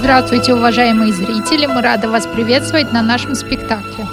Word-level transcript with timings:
Здравствуйте, 0.00 0.54
уважаемые 0.54 1.12
зрители! 1.12 1.66
Мы 1.66 1.82
рады 1.82 2.08
вас 2.08 2.26
приветствовать 2.26 2.90
на 2.90 3.02
нашем 3.02 3.34
спектакле. 3.34 4.06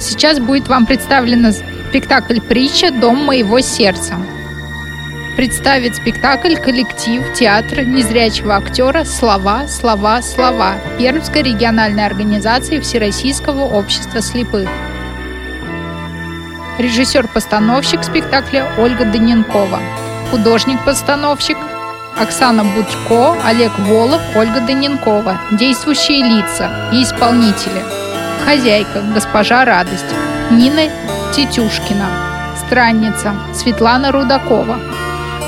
Сейчас 0.00 0.40
будет 0.40 0.66
вам 0.66 0.86
представлен 0.86 1.52
спектакль 1.52 2.40
«Притча. 2.40 2.90
Дом 2.90 3.24
моего 3.24 3.60
сердца». 3.60 4.16
Представит 5.36 5.94
спектакль 5.94 6.56
коллектив 6.56 7.22
театра 7.32 7.82
незрячего 7.82 8.56
актера 8.56 9.04
«Слова, 9.04 9.68
слова, 9.68 10.20
слова» 10.20 10.74
Пермской 10.98 11.42
региональной 11.42 12.04
организации 12.04 12.80
Всероссийского 12.80 13.66
общества 13.66 14.20
слепых. 14.20 14.68
Режиссер-постановщик 16.78 18.02
спектакля 18.02 18.66
Ольга 18.78 19.04
Даненкова. 19.04 19.78
Художник-постановщик 20.32 21.56
Оксана 22.20 22.64
Будько, 22.64 23.34
Олег 23.42 23.72
Волов, 23.78 24.20
Ольга 24.36 24.60
Даненкова. 24.60 25.38
Действующие 25.52 26.22
лица 26.22 26.70
и 26.92 27.02
исполнители. 27.02 27.82
Хозяйка, 28.44 29.00
госпожа 29.14 29.64
Радость. 29.64 30.04
Нина 30.50 30.82
Тетюшкина. 31.34 32.06
Странница, 32.66 33.34
Светлана 33.54 34.12
Рудакова. 34.12 34.78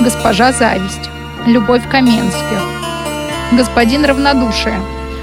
Госпожа 0.01 0.51
Зависть. 0.51 1.11
Любовь 1.45 1.87
Каменских. 1.91 2.61
Господин 3.51 4.03
Равнодушие. 4.05 4.79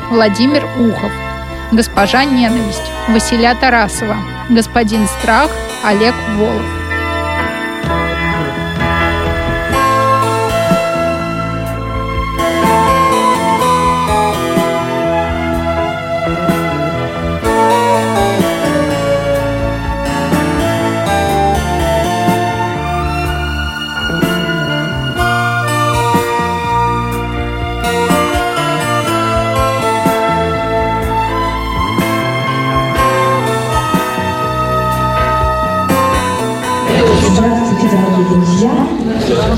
Владимир 0.08 0.64
Ухов. 0.78 1.12
Госпожа 1.72 2.24
Ненависть. 2.24 2.92
Василия 3.08 3.56
Тарасова. 3.56 4.16
Господин 4.50 5.08
Страх. 5.08 5.50
Олег 5.82 6.14
Волов. 6.36 6.79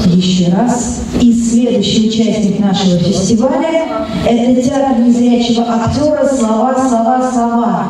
Еще 0.07 0.53
раз. 0.53 1.01
И 1.21 1.33
следующий 1.33 2.09
участник 2.09 2.59
нашего 2.59 2.99
фестиваля– 2.99 4.07
это 4.27 4.63
театр 4.63 4.99
незрячего 4.99 5.67
актера 5.69 6.29
«Слова, 6.29 6.75
слова, 6.75 7.31
слова» 7.33 7.87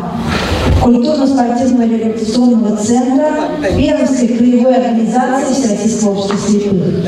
культурно-спортивного 0.83 1.87
реабилитационного 1.87 2.77
центра 2.77 3.29
Пермской 3.77 4.29
краевой 4.29 4.75
организации 4.75 5.55
Всероссийского 5.55 6.11
общества 6.11 6.39
слепых. 6.39 7.05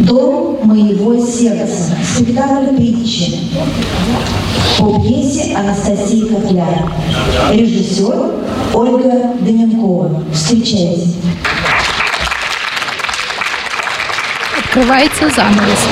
«Дом 0.00 0.58
моего 0.64 1.16
сердца». 1.24 1.94
Спектакль 2.16 2.76
притчи 2.76 3.34
по 4.78 5.00
пьесе 5.00 5.54
Анастасии 5.56 6.26
Котляр. 6.26 6.92
Режиссер 7.52 8.32
Ольга 8.74 9.32
Даненкова. 9.40 10.22
Встречайте. 10.32 11.08
Открывается 14.78 15.28
занавес. 15.28 15.88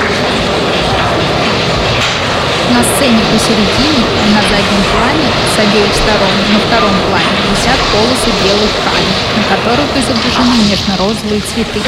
На 2.71 2.81
сцене 2.83 3.19
посередине 3.33 4.05
и 4.23 4.33
на 4.33 4.41
заднем 4.41 4.83
плане 4.93 5.27
с 5.53 5.59
обеих 5.59 5.93
сторон 5.93 6.31
на 6.53 6.59
втором 6.59 6.95
плане 7.09 7.35
висят 7.51 7.77
полосы 7.91 8.31
белой 8.45 8.69
ткани, 8.79 9.11
на 9.35 9.43
которых 9.57 9.89
изображены 9.97 10.69
нежно-розовые 10.69 11.41
цветы. 11.41 11.81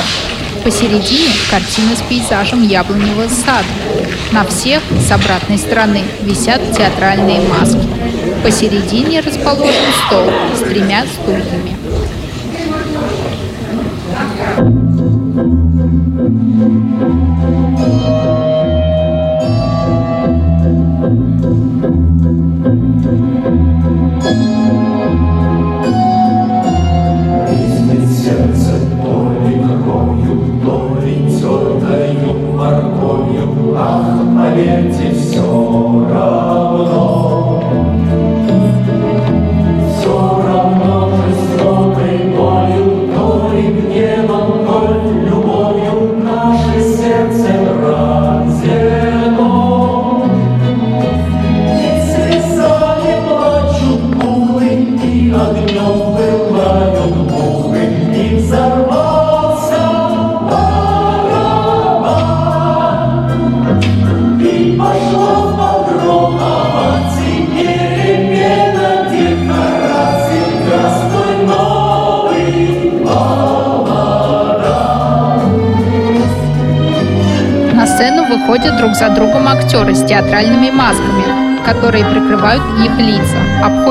Посередине 0.62 1.32
картина 1.50 1.96
с 1.96 2.02
пейзажем 2.02 2.68
яблоневого 2.68 3.30
сада. 3.30 3.64
На 4.34 4.46
всех 4.46 4.84
с 5.00 5.10
обратной 5.10 5.58
стороны 5.58 6.04
висят 6.24 6.60
театральные 6.76 7.40
маски. 7.48 7.88
Посередине 8.44 9.22
расположен 9.22 9.94
стол 10.06 10.30
с 10.54 10.68
тремя 10.68 11.06
стульями. 11.06 11.78
Выходят 16.70 17.09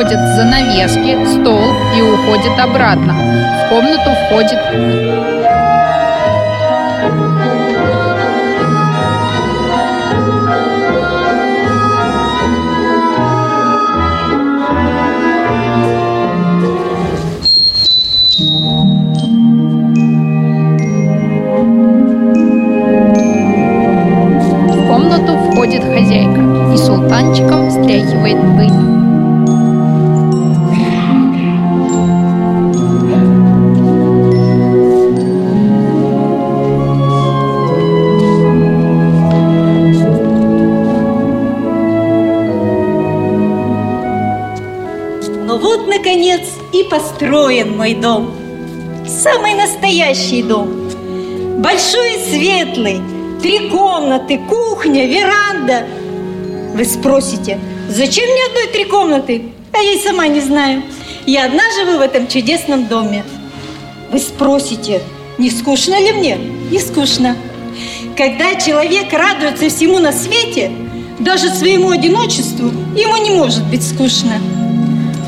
обходят 0.08 0.36
занавески, 0.36 1.16
стол 1.26 1.60
и 1.96 2.02
уходят 2.02 2.58
обратно. 2.58 3.14
В 3.14 3.69
комнату 3.69 4.10
входит 4.26 4.58
мой 47.88 47.94
дом. 47.94 48.35
Самый 49.06 49.55
настоящий 49.55 50.43
дом. 50.43 50.69
Большой 51.62 52.17
и 52.17 52.31
светлый. 52.31 53.00
Три 53.40 53.70
комнаты, 53.70 54.38
кухня, 54.46 55.06
веранда. 55.06 55.87
Вы 56.75 56.85
спросите, 56.85 57.58
зачем 57.88 58.25
мне 58.25 58.44
одной 58.46 58.67
три 58.73 58.85
комнаты? 58.85 59.43
А 59.73 59.79
я 59.79 59.93
и 59.93 59.99
сама 60.00 60.26
не 60.26 60.40
знаю. 60.40 60.82
Я 61.25 61.46
одна 61.46 61.62
живу 61.79 61.99
в 61.99 62.02
этом 62.02 62.26
чудесном 62.26 62.88
доме. 62.88 63.25
Вы 64.12 64.19
спросите, 64.19 65.00
не 65.38 65.50
скучно 65.50 65.99
ли 65.99 66.12
мне? 66.12 66.37
Не 66.70 66.81
скучно. 66.81 67.37
Когда 68.19 68.55
человек 68.56 69.12
радуется 69.12 69.70
всему 69.70 69.99
на 69.99 70.12
свете, 70.12 70.70
даже 71.20 71.49
своему 71.49 71.91
одиночеству, 71.91 72.67
ему 72.94 73.17
не 73.17 73.31
может 73.31 73.64
быть 73.64 73.82
скучно. 73.82 74.34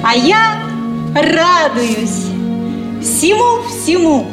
А 0.04 0.14
я 0.14 0.62
радуюсь 1.14 2.29
всему-всему. 3.00 4.26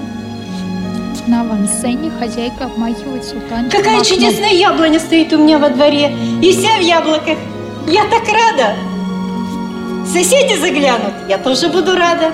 На 1.27 1.41
авансцене 1.41 2.09
хозяйка 2.19 2.65
обмахивает 2.65 3.25
султанчиком 3.25 3.69
Какая 3.69 3.99
окно. 3.99 4.03
чудесная 4.05 4.53
яблоня 4.53 4.99
стоит 4.99 5.33
у 5.33 5.37
меня 5.37 5.59
во 5.59 5.69
дворе. 5.69 6.15
И 6.41 6.51
вся 6.51 6.77
в 6.77 6.81
яблоках. 6.81 7.37
Я 7.87 8.03
так 8.05 8.23
рада. 8.27 8.75
Соседи 10.05 10.55
заглянут, 10.57 11.13
я 11.27 11.37
тоже 11.37 11.67
буду 11.67 11.95
рада. 11.95 12.31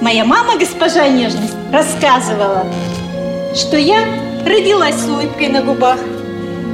Моя 0.00 0.24
мама, 0.24 0.56
госпожа 0.58 1.06
Нежность, 1.08 1.54
рассказывала, 1.72 2.66
что 3.54 3.76
я 3.76 3.98
родилась 4.46 4.94
с 4.94 5.06
улыбкой 5.06 5.48
на 5.48 5.62
губах. 5.62 5.98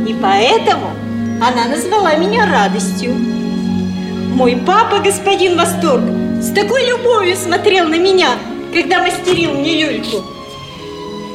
И 0.07 0.15
поэтому 0.15 0.91
она 1.41 1.67
назвала 1.69 2.15
меня 2.15 2.47
радостью. 2.47 3.15
Мой 4.35 4.57
папа, 4.65 4.99
господин 5.01 5.57
Восторг, 5.57 6.05
с 6.45 6.53
такой 6.53 6.85
любовью 6.87 7.37
смотрел 7.37 7.89
на 7.89 7.99
меня, 7.99 8.39
когда 8.71 9.01
мастерил 9.01 9.55
мне 9.55 9.83
люльку. 9.83 10.23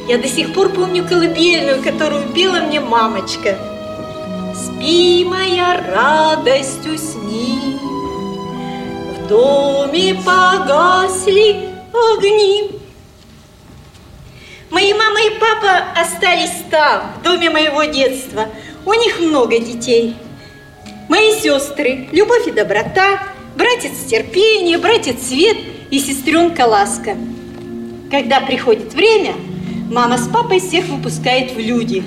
Я 0.06 0.18
до 0.18 0.28
сих 0.28 0.52
пор 0.54 0.68
помню 0.68 1.04
колыбельную, 1.04 1.82
которую 1.82 2.28
пела 2.28 2.60
мне 2.60 2.78
мамочка. 2.78 3.58
Спи, 4.54 5.24
моя 5.24 5.82
радость, 5.92 6.86
усни. 6.86 7.76
В 9.16 9.26
доме 9.26 10.14
погасли 10.14 11.70
огни. 11.92 12.70
Мои 14.70 14.94
мама 14.94 15.20
и 15.22 15.30
папа 15.40 15.86
остались 16.00 16.62
там, 16.70 17.14
в 17.18 17.24
доме 17.24 17.50
моего 17.50 17.82
детства. 17.82 18.46
У 18.86 18.94
них 18.94 19.18
много 19.18 19.58
детей. 19.58 20.16
Мои 21.08 21.34
сестры– 21.34 22.08
Любовь 22.12 22.46
и 22.46 22.52
доброта, 22.52 23.20
братец 23.56 23.92
терпение, 24.08 24.78
братец 24.78 25.28
Свет 25.28 25.56
и 25.90 25.98
сестренка 25.98 26.62
Ласка. 26.62 27.16
Когда 28.10 28.40
приходит 28.40 28.94
время, 28.94 29.34
мама 29.90 30.18
с 30.18 30.28
папой 30.28 30.60
всех 30.60 30.86
выпускает 30.86 31.52
в 31.52 31.58
люди. 31.58 32.02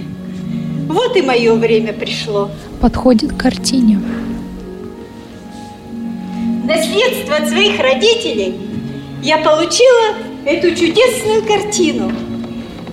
Вот 0.88 1.16
и 1.16 1.22
мое 1.22 1.54
время 1.56 1.94
пришло. 1.94 2.51
Подходит 2.81 3.34
к 3.34 3.38
картине. 3.38 4.00
Наследство 6.66 7.38
от 7.38 7.50
своих 7.50 7.80
родителей 7.80 8.56
я 9.22 9.38
получила 9.38 10.16
эту 10.46 10.75
чудесную 10.75 11.44
картину. 11.44 12.12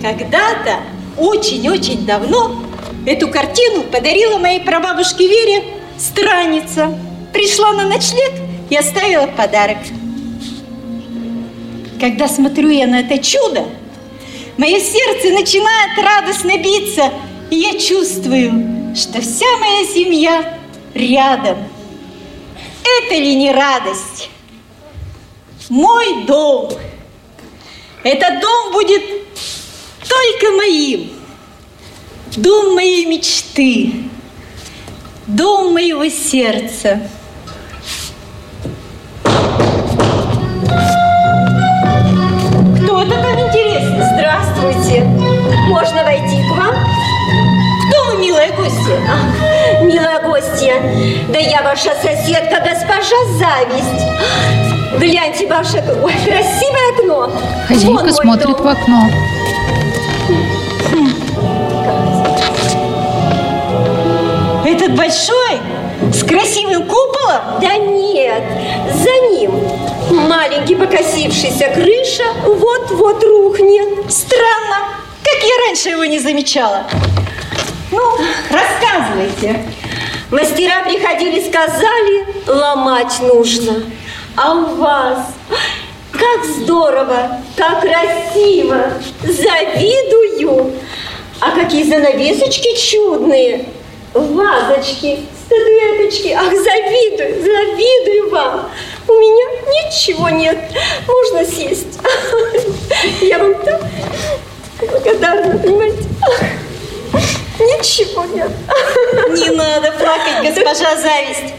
Когда-то, 0.00 0.80
очень-очень 1.18 2.06
давно, 2.06 2.62
эту 3.06 3.28
картину 3.28 3.82
подарила 3.90 4.38
моей 4.38 4.60
прабабушке 4.60 5.26
Вере 5.28 5.64
странница. 5.98 6.94
Пришла 7.32 7.72
на 7.72 7.86
ночлег 7.86 8.32
и 8.68 8.76
оставила 8.76 9.26
подарок. 9.26 9.78
Когда 12.00 12.28
смотрю 12.28 12.70
я 12.70 12.86
на 12.86 13.00
это 13.00 13.18
чудо, 13.18 13.66
мое 14.56 14.80
сердце 14.80 15.30
начинает 15.30 15.98
радостно 15.98 16.56
биться, 16.58 17.12
и 17.50 17.56
я 17.56 17.78
чувствую, 17.78 18.94
что 18.96 19.20
вся 19.20 19.46
моя 19.58 19.84
семья 19.86 20.58
рядом. 20.94 21.58
Это 22.82 23.14
ли 23.14 23.36
не 23.36 23.52
радость? 23.52 24.30
Мой 25.68 26.24
дом. 26.24 26.72
Этот 28.02 28.40
дом 28.40 28.72
будет 28.72 29.02
только 30.08 30.52
моим. 30.56 31.12
Дом 32.36 32.74
моей 32.74 33.06
мечты. 33.06 33.92
Дом 35.26 35.74
моего 35.74 36.08
сердца. 36.08 37.00
Кто-то 43.00 43.22
там 43.22 43.40
интересно. 43.40 44.06
Здравствуйте. 44.12 45.04
Можно 45.68 46.04
войти 46.04 46.42
к 46.42 46.54
вам? 46.54 46.74
Кто 47.88 48.04
вы, 48.04 48.18
милая 48.18 48.52
гостья? 48.52 48.98
А, 49.08 49.82
милая 49.84 50.20
гостья, 50.20 50.74
да 51.32 51.38
я 51.38 51.62
ваша 51.62 51.94
соседка, 51.94 52.60
госпожа 52.60 53.16
Зависть. 53.38 54.98
Гляньте 54.98 55.46
ваше 55.46 55.82
ой, 56.02 56.12
красивое 56.12 56.92
окно. 56.98 57.32
Хозяйка 57.68 58.02
Вон 58.02 58.12
смотрит 58.12 58.58
дом. 58.58 58.66
в 58.66 58.68
окно. 58.68 59.08
Этот 64.66 64.94
большой, 64.94 65.58
с 66.12 66.22
красивым 66.22 66.82
куполом? 66.82 67.60
Да 67.62 67.76
нет, 67.78 68.42
за 68.92 69.29
маленький 70.10 70.74
покосившийся 70.74 71.68
крыша 71.74 72.24
вот-вот 72.44 73.22
рухнет. 73.24 74.10
Странно. 74.10 74.88
Как 75.22 75.42
я 75.42 75.66
раньше 75.66 75.90
его 75.90 76.04
не 76.04 76.18
замечала? 76.18 76.86
Ну, 77.90 78.00
рассказывайте. 78.50 79.64
Мастера 80.30 80.84
приходили, 80.84 81.40
сказали, 81.40 82.26
ломать 82.46 83.20
нужно. 83.20 83.82
А 84.36 84.54
у 84.54 84.76
вас 84.76 85.18
как 86.12 86.44
здорово, 86.44 87.40
как 87.56 87.80
красиво, 87.80 88.92
завидую. 89.22 90.72
А 91.40 91.52
какие 91.52 91.84
занавесочки 91.84 92.76
чудные, 92.76 93.66
вазочки, 94.12 95.20
статуэточки. 95.46 96.36
Ах, 96.36 96.52
завидую, 96.52 97.42
завидую 97.42 98.30
вам. 98.30 98.70
У 99.10 99.12
меня 99.14 99.46
ничего 99.66 100.28
нет. 100.28 100.56
Можно 101.08 101.44
сесть. 101.44 101.98
Я 103.20 103.38
вам 103.38 103.54
так 103.64 103.82
благодарна, 104.80 105.58
понимаете. 105.58 106.04
Ничего 107.58 108.24
нет. 108.26 108.50
Не 109.36 109.50
надо 109.50 109.90
плакать, 109.92 110.42
госпожа 110.54 110.94
Зависть. 110.96 111.54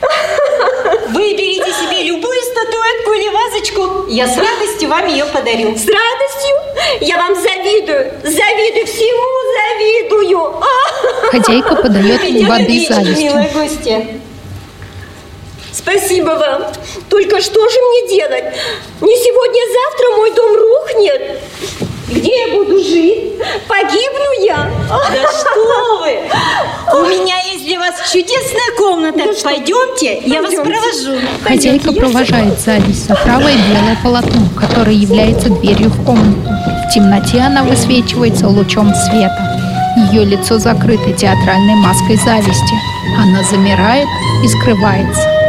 Выберите 1.09 1.71
себе 1.73 2.03
любую 2.03 2.39
статуэтку 2.41 3.13
или 3.13 3.29
вазочку. 3.29 4.05
Я 4.07 4.27
с 4.27 4.37
радостью 4.37 4.87
вам 4.89 5.07
ее 5.07 5.25
подарю. 5.25 5.75
С 5.77 5.85
радостью 5.85 6.55
я 7.01 7.17
вам 7.17 7.35
завидую, 7.35 8.13
завидую, 8.23 8.87
всему 8.87 9.27
завидую. 9.57 10.61
Хозяйка 11.31 11.75
подает 11.75 12.23
Я 12.23 12.47
воды 12.47 12.87
завистью. 12.87 13.17
милая 13.17 13.49
гостья. 13.53 14.20
Спасибо 15.73 16.31
вам. 16.31 16.63
Только 17.09 17.41
что 17.41 17.69
же 17.69 17.79
мне 17.79 18.17
делать? 18.17 18.43
Не 19.01 19.15
сегодня-завтра 19.15 20.17
мой 20.17 20.31
дом 20.31 20.55
рухнет. 20.55 21.39
Где 22.09 22.47
я 22.47 22.53
буду 22.53 22.77
жить? 22.83 23.35
Погибну 23.67 24.45
я. 24.45 24.69
Да 24.89 25.31
что 25.31 25.99
вы! 25.99 26.19
У 26.93 27.05
меня 27.05 27.39
есть 27.39 27.65
для 27.65 27.79
вас 27.79 27.95
чудесная 28.11 28.75
комната. 28.77 29.23
Пойдемте, 29.43 30.21
я 30.25 30.41
вас 30.41 30.53
Пойдемте. 30.53 30.69
провожу. 30.69 31.27
Хозяйка 31.43 31.85
Пойдемте, 31.85 31.99
провожает 32.01 32.59
зависть 32.59 33.07
за 33.07 33.15
правое 33.15 33.53
белое 33.53 33.97
полотно, 34.03 34.41
которое 34.59 34.95
является 34.95 35.49
дверью 35.49 35.89
в 35.89 36.03
комнату. 36.05 36.49
В 36.89 36.93
темноте 36.93 37.39
она 37.39 37.63
высвечивается 37.63 38.47
лучом 38.49 38.93
света. 38.93 39.57
Ее 40.11 40.25
лицо 40.25 40.59
закрыто 40.59 41.13
театральной 41.13 41.75
маской 41.75 42.17
зависти. 42.17 42.75
Она 43.17 43.41
замирает 43.43 44.07
и 44.43 44.47
скрывается. 44.49 45.40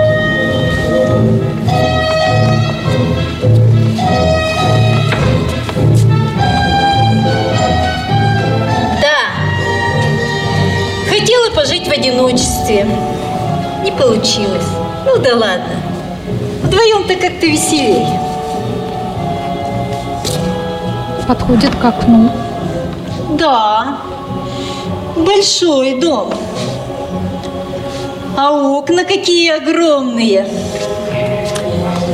Получилось. 14.02 14.66
Ну 15.06 15.18
да 15.18 15.37
ладно. 15.37 15.76
Вдвоем-то 16.64 17.14
как-то 17.14 17.47
веселей. 17.47 18.06
Подходит 21.28 21.75
к 21.76 21.85
окну. 21.85 22.30
Да. 23.38 23.99
Большой 25.16 26.00
дом. 26.00 26.35
А 28.37 28.50
окна 28.50 29.04
какие 29.04 29.50
огромные. 29.50 30.49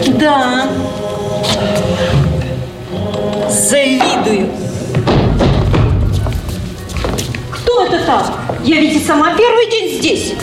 Да. 0.09 0.66
Завидую. 3.49 4.50
Кто 7.50 7.85
это 7.85 8.04
там? 8.04 8.23
Я 8.62 8.80
ведь 8.80 8.97
и 8.97 9.04
сама 9.04 9.35
первый 9.35 9.71
день 9.71 9.99
здесь. 9.99 10.35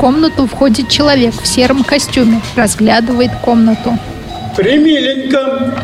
В 0.00 0.02
комнату 0.02 0.46
входит 0.46 0.88
человек 0.88 1.34
в 1.34 1.46
сером 1.46 1.84
костюме, 1.84 2.40
разглядывает 2.56 3.32
комнату. 3.44 3.98
Примиленько. 4.56 5.74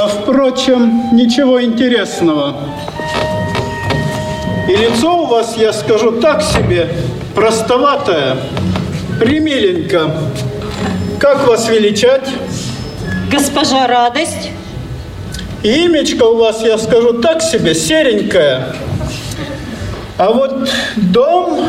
А 0.00 0.06
впрочем, 0.06 1.16
ничего 1.16 1.60
интересного. 1.60 2.60
И 4.68 4.76
лицо 4.76 5.24
у 5.24 5.26
вас, 5.26 5.56
я 5.56 5.72
скажу 5.72 6.12
так 6.20 6.42
себе, 6.42 6.88
простоватое. 7.34 8.36
Примиленько. 9.18 10.12
Как 11.18 11.44
вас 11.48 11.68
величать? 11.68 12.28
Госпожа 13.32 13.88
Радость. 13.88 14.52
И 15.64 15.86
имечко 15.86 16.22
у 16.22 16.36
вас, 16.36 16.62
я 16.62 16.78
скажу 16.78 17.14
так 17.14 17.42
себе, 17.42 17.74
серенькое. 17.74 18.76
А 20.18 20.32
вот 20.32 20.68
дом 20.96 21.64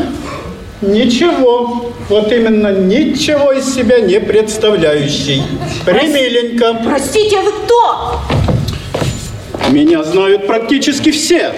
ничего, 0.81 1.91
вот 2.09 2.31
именно 2.31 2.71
ничего 2.71 3.51
из 3.51 3.71
себя 3.75 3.99
не 3.99 4.19
представляющий. 4.19 5.43
Примиленько. 5.85 6.81
Простите, 6.83 7.37
а 7.37 7.41
вы 7.43 7.51
кто? 7.51 8.21
Меня 9.69 10.03
знают 10.03 10.47
практически 10.47 11.11
все. 11.11 11.53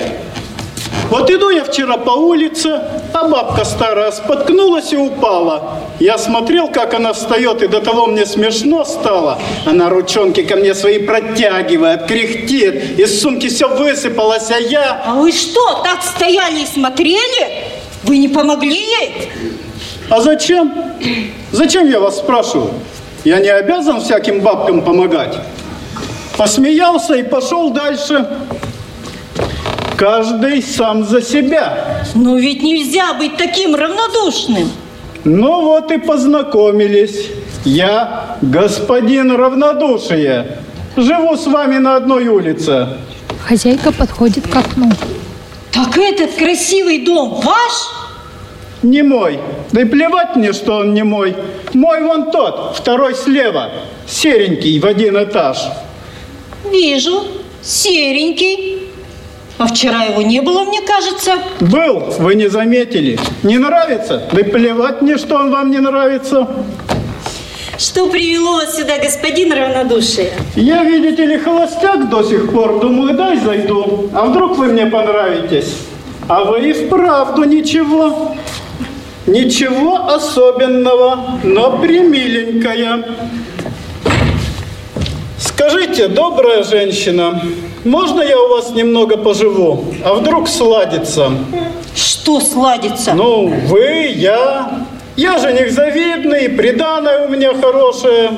Вот 1.11 1.29
иду 1.29 1.49
я 1.49 1.65
вчера 1.65 1.97
по 1.97 2.11
улице, 2.11 2.81
а 3.11 3.27
бабка 3.27 3.65
старая 3.65 4.11
споткнулась 4.11 4.93
и 4.93 4.95
упала. 4.97 5.81
Я 5.99 6.17
смотрел, 6.17 6.69
как 6.69 6.93
она 6.93 7.11
встает, 7.11 7.61
и 7.61 7.67
до 7.67 7.81
того 7.81 8.05
мне 8.05 8.25
смешно 8.25 8.85
стало. 8.85 9.37
Она 9.65 9.89
ручонки 9.89 10.41
ко 10.41 10.55
мне 10.55 10.73
свои 10.73 10.99
протягивает, 10.99 12.05
кряхтит, 12.05 12.97
из 12.97 13.21
сумки 13.21 13.49
все 13.49 13.67
высыпалось, 13.67 14.49
а 14.51 14.57
я... 14.57 15.03
А 15.05 15.15
вы 15.15 15.33
что, 15.33 15.83
так 15.83 16.01
стояли 16.01 16.61
и 16.61 16.65
смотрели? 16.65 17.65
Вы 18.03 18.17
не 18.17 18.29
помогли 18.29 18.79
ей? 18.79 19.31
А 20.09 20.21
зачем? 20.21 20.73
Зачем 21.51 21.89
я 21.89 21.99
вас 21.99 22.19
спрашиваю? 22.19 22.71
Я 23.25 23.39
не 23.39 23.49
обязан 23.49 23.99
всяким 23.99 24.39
бабкам 24.39 24.81
помогать. 24.81 25.37
Посмеялся 26.37 27.15
и 27.15 27.23
пошел 27.23 27.71
дальше. 27.71 28.25
Каждый 30.01 30.63
сам 30.63 31.05
за 31.05 31.21
себя. 31.21 32.03
Но 32.15 32.35
ведь 32.35 32.63
нельзя 32.63 33.13
быть 33.13 33.37
таким 33.37 33.75
равнодушным. 33.75 34.67
Ну 35.25 35.61
вот 35.61 35.91
и 35.91 35.99
познакомились. 35.99 37.27
Я 37.65 38.37
господин 38.41 39.31
равнодушие. 39.35 40.57
Живу 40.97 41.37
с 41.37 41.45
вами 41.45 41.77
на 41.77 41.97
одной 41.97 42.29
улице. 42.29 42.97
Хозяйка 43.45 43.91
подходит 43.91 44.47
к 44.47 44.55
окну. 44.55 44.91
Так 45.71 45.95
этот 45.99 46.31
красивый 46.31 47.05
дом 47.05 47.39
ваш? 47.43 47.71
Не 48.81 49.03
мой. 49.03 49.39
Да 49.71 49.81
и 49.81 49.85
плевать 49.85 50.35
мне, 50.35 50.51
что 50.53 50.77
он 50.77 50.95
не 50.95 51.03
мой. 51.03 51.35
Мой 51.75 52.01
вон 52.01 52.31
тот, 52.31 52.75
второй 52.75 53.13
слева. 53.13 53.69
Серенький 54.07 54.79
в 54.79 54.85
один 54.87 55.21
этаж. 55.23 55.59
Вижу, 56.71 57.23
серенький. 57.61 58.81
А 59.61 59.67
вчера 59.67 60.05
его 60.05 60.23
не 60.23 60.41
было, 60.41 60.63
мне 60.63 60.81
кажется. 60.81 61.33
Был, 61.59 61.99
вы 62.17 62.33
не 62.33 62.49
заметили. 62.49 63.19
Не 63.43 63.59
нравится? 63.59 64.23
Да 64.31 64.43
плевать 64.43 65.03
мне, 65.03 65.17
что 65.17 65.35
он 65.35 65.51
вам 65.51 65.69
не 65.69 65.77
нравится. 65.77 66.47
Что 67.77 68.07
привело 68.07 68.53
вас 68.53 68.75
сюда, 68.75 68.97
господин 68.97 69.53
равнодушие? 69.53 70.31
Я, 70.55 70.83
видите 70.83 71.27
ли, 71.27 71.37
холостяк 71.37 72.09
до 72.09 72.23
сих 72.23 72.51
пор. 72.51 72.79
Думаю, 72.79 73.15
дай 73.15 73.37
зайду. 73.37 74.09
А 74.15 74.25
вдруг 74.25 74.57
вы 74.57 74.65
мне 74.65 74.87
понравитесь? 74.87 75.77
А 76.27 76.43
вы 76.43 76.71
и 76.71 76.73
вправду 76.73 77.43
ничего. 77.43 78.35
Ничего 79.27 80.07
особенного, 80.07 81.37
но 81.43 81.77
примиленькая. 81.77 83.05
Скажите, 85.41 86.07
добрая 86.07 86.63
женщина, 86.63 87.41
можно 87.83 88.21
я 88.21 88.39
у 88.39 88.49
вас 88.49 88.71
немного 88.71 89.17
поживу? 89.17 89.85
А 90.05 90.13
вдруг 90.13 90.47
сладится? 90.47 91.31
Что 91.95 92.39
сладится? 92.39 93.13
Ну, 93.15 93.47
вы, 93.47 94.13
я. 94.15 94.85
Я 95.15 95.39
жених 95.39 95.71
завидный, 95.71 96.47
приданное 96.47 97.25
у 97.25 97.29
меня 97.29 97.53
хорошее. 97.55 98.31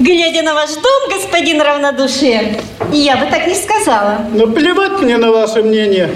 Глядя 0.00 0.42
на 0.42 0.54
ваш 0.54 0.70
дом, 0.70 1.16
господин 1.16 1.62
равнодушие, 1.62 2.60
я 2.92 3.16
бы 3.16 3.26
так 3.26 3.46
не 3.46 3.54
сказала. 3.54 4.26
Ну, 4.32 4.48
плевать 4.48 5.00
мне 5.00 5.16
на 5.16 5.30
ваше 5.30 5.62
мнение. 5.62 6.10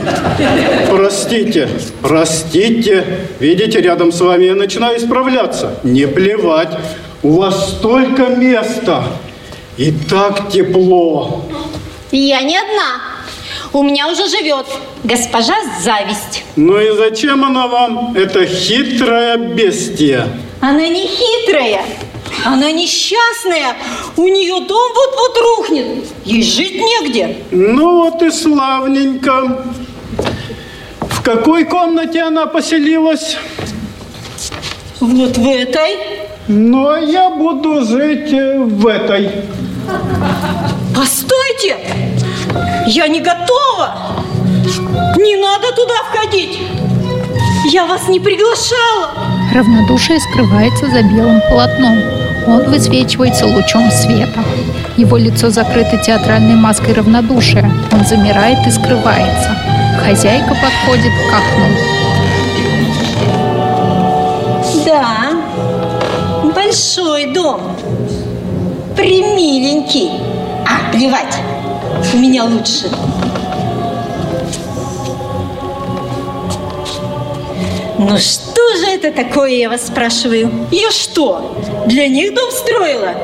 Простите, 0.90 1.68
простите. 2.02 3.04
Видите, 3.38 3.80
рядом 3.80 4.10
с 4.10 4.20
вами 4.20 4.44
я 4.46 4.54
начинаю 4.56 4.98
исправляться. 4.98 5.76
Не 5.84 6.06
плевать. 6.06 6.70
У 7.22 7.36
вас 7.36 7.78
столько 7.78 8.26
места. 8.26 9.04
И 9.76 9.92
так 9.92 10.50
тепло. 10.50 11.44
Я 12.10 12.42
не 12.42 12.58
одна. 12.58 13.00
У 13.72 13.82
меня 13.82 14.08
уже 14.10 14.28
живет 14.28 14.66
госпожа 15.04 15.54
Зависть. 15.80 16.44
Ну 16.56 16.78
и 16.78 16.94
зачем 16.96 17.44
она 17.44 17.68
вам? 17.68 18.14
Это 18.14 18.44
хитрая 18.44 19.36
бестия. 19.38 20.28
Она 20.60 20.88
не 20.88 21.06
хитрая, 21.06 21.82
она 22.44 22.70
несчастная. 22.70 23.76
У 24.16 24.28
нее 24.28 24.60
дом 24.66 24.92
вот-вот 24.94 25.38
рухнет. 25.38 26.04
Ей 26.24 26.42
жить 26.42 26.74
негде. 26.74 27.38
Ну 27.50 28.04
вот 28.04 28.20
и 28.20 28.30
славненько. 28.30 29.64
В 31.00 31.22
какой 31.22 31.64
комнате 31.64 32.20
она 32.20 32.46
поселилась? 32.46 33.36
Вот 35.00 35.36
в 35.36 35.48
этой. 35.48 35.96
Ну, 36.48 36.88
а 36.88 36.98
я 36.98 37.30
буду 37.30 37.84
жить 37.84 38.32
э, 38.32 38.58
в 38.58 38.86
этой. 38.86 39.30
Постойте! 40.94 41.76
Я 42.86 43.06
не 43.06 43.20
готова! 43.20 44.24
Не 45.18 45.36
надо 45.36 45.72
туда 45.74 45.94
входить! 46.10 46.58
Я 47.70 47.86
вас 47.86 48.08
не 48.08 48.18
приглашала! 48.18 49.10
Равнодушие 49.54 50.18
скрывается 50.18 50.86
за 50.86 51.02
белым 51.02 51.40
полотном. 51.48 52.02
Он 52.48 52.68
высвечивается 52.68 53.46
лучом 53.46 53.88
света. 53.92 54.42
Его 54.96 55.16
лицо 55.16 55.50
закрыто 55.50 55.96
театральной 55.96 56.56
маской 56.56 56.92
равнодушия. 56.92 57.70
Он 57.92 58.04
замирает 58.04 58.66
и 58.66 58.70
скрывается. 58.70 59.56
Хозяйка 60.04 60.56
подходит 60.60 61.12
к 61.12 61.34
окну. 61.34 61.91
Большой 66.72 67.26
дом. 67.26 67.76
Примиленький. 68.96 70.10
А, 70.66 70.90
плевать. 70.90 71.36
У 72.14 72.16
меня 72.16 72.44
лучше. 72.44 72.88
Ну 77.98 78.18
что 78.18 78.76
же 78.78 78.86
это 78.86 79.12
такое, 79.12 79.50
я 79.50 79.68
вас 79.68 79.86
спрашиваю? 79.86 80.50
Я 80.70 80.90
что, 80.90 81.54
для 81.86 82.08
них 82.08 82.34
дом 82.34 82.50
строила? 82.50 83.14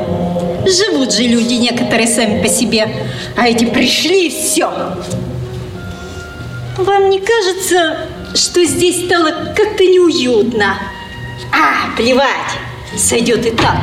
Живут 0.66 1.14
же 1.14 1.22
люди 1.22 1.54
некоторые 1.54 2.06
сами 2.06 2.42
по 2.42 2.48
себе, 2.48 2.86
а 3.34 3.48
эти 3.48 3.64
пришли 3.64 4.26
и 4.26 4.30
все. 4.30 4.70
Вам 6.76 7.08
не 7.08 7.18
кажется, 7.18 7.96
что 8.34 8.62
здесь 8.64 9.06
стало 9.06 9.30
как-то 9.56 9.84
неуютно? 9.84 10.78
А, 11.50 11.96
плевать, 11.96 12.67
сойдет 12.98 13.46
и 13.46 13.50
так. 13.50 13.76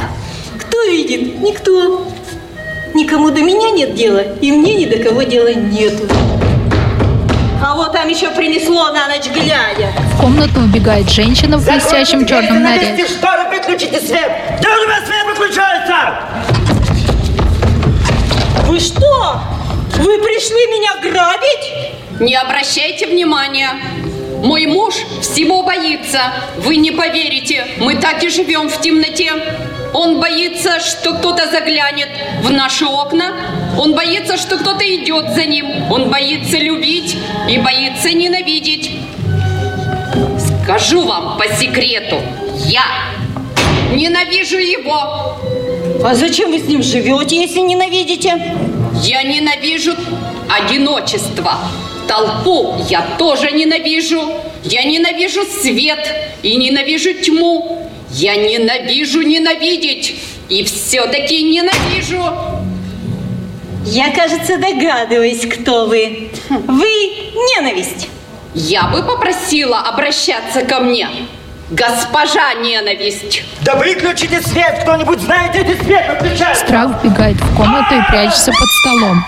Кто 0.59 0.83
видит? 0.83 1.39
Никто. 1.39 2.05
Никому 2.93 3.29
до 3.29 3.41
меня 3.41 3.71
нет 3.71 3.95
дела, 3.95 4.21
и 4.41 4.51
мне 4.51 4.75
ни 4.75 4.85
до 4.85 4.97
кого 4.97 5.23
дела 5.23 5.53
нету. 5.53 6.03
А 7.61 7.75
вот 7.75 7.93
там 7.93 8.07
еще 8.07 8.29
принесло 8.29 8.91
на 8.91 9.07
ночь 9.07 9.27
глядя. 9.33 9.91
В 10.13 10.21
комнату 10.21 10.59
убегает 10.59 11.09
женщина 11.09 11.57
в 11.57 11.65
блестящем 11.65 12.25
черном 12.25 12.63
наряде. 12.63 13.05
шторы, 13.07 13.49
выключите 13.49 13.99
свет! 13.99 14.31
Где 14.59 14.67
у 14.69 14.85
меня 14.85 15.05
свет 15.05 15.37
выключается? 15.37 15.95
Вы 18.67 18.79
что? 18.79 19.41
Вы 19.97 20.17
пришли 20.19 20.67
меня 20.67 20.95
грабить? 21.01 22.19
Не 22.19 22.35
обращайте 22.35 23.07
внимания. 23.07 23.71
Мой 24.45 24.67
муж 24.67 24.93
всего 25.23 25.63
боится. 25.63 26.19
Вы 26.57 26.75
не 26.75 26.91
поверите, 26.91 27.65
мы 27.79 27.95
так 27.95 28.23
и 28.23 28.29
живем 28.29 28.69
в 28.69 28.79
темноте. 28.79 29.31
Он 29.91 30.19
боится, 30.19 30.79
что 30.79 31.15
кто-то 31.15 31.49
заглянет 31.49 32.09
в 32.43 32.51
наши 32.51 32.85
окна. 32.85 33.33
Он 33.75 33.95
боится, 33.95 34.37
что 34.37 34.57
кто-то 34.57 34.83
идет 34.83 35.33
за 35.33 35.45
ним. 35.45 35.91
Он 35.91 36.11
боится 36.11 36.59
любить 36.59 37.17
и 37.49 37.57
боится 37.57 38.11
ненавидеть. 38.11 38.91
Скажу 40.63 41.03
вам 41.05 41.39
по 41.39 41.47
секрету, 41.55 42.17
я 42.67 42.83
ненавижу 43.95 44.59
его. 44.59 45.39
А 46.05 46.13
зачем 46.13 46.51
вы 46.51 46.59
с 46.59 46.67
ним 46.67 46.83
живете, 46.83 47.41
если 47.41 47.61
ненавидите? 47.61 48.55
Я 49.01 49.23
ненавижу 49.23 49.95
одиночество. 50.47 51.57
Толпу 52.07 52.75
я 52.89 53.01
тоже 53.17 53.51
ненавижу. 53.51 54.21
Я 54.63 54.83
ненавижу 54.83 55.41
свет 55.45 56.07
и 56.43 56.55
ненавижу 56.55 57.13
тьму. 57.13 57.89
Я 58.11 58.35
ненавижу 58.35 59.21
ненавидеть. 59.21 60.15
И 60.49 60.63
все-таки 60.63 61.43
ненавижу. 61.43 62.23
Я, 63.85 64.11
кажется, 64.11 64.57
догадываюсь, 64.57 65.45
кто 65.45 65.85
вы. 65.85 66.29
Вы 66.49 66.87
ненависть. 67.57 68.07
Я 68.53 68.87
бы 68.87 69.03
попросила 69.03 69.79
обращаться 69.79 70.61
ко 70.61 70.79
мне 70.79 71.09
Госпожа 71.71 72.53
ненависть. 72.61 73.43
Да 73.61 73.75
выключите 73.75 74.39
свет! 74.41 74.81
Кто-нибудь 74.83 75.19
знает, 75.19 75.51
где 75.51 75.75
свет 75.83 76.21
выключать? 76.21 76.57
Страх 76.59 77.03
вбегает 77.03 77.37
в 77.37 77.57
комнату 77.57 77.95
и 77.95 78.01
прячется 78.11 78.51
под 78.51 78.69
столом. 78.69 79.25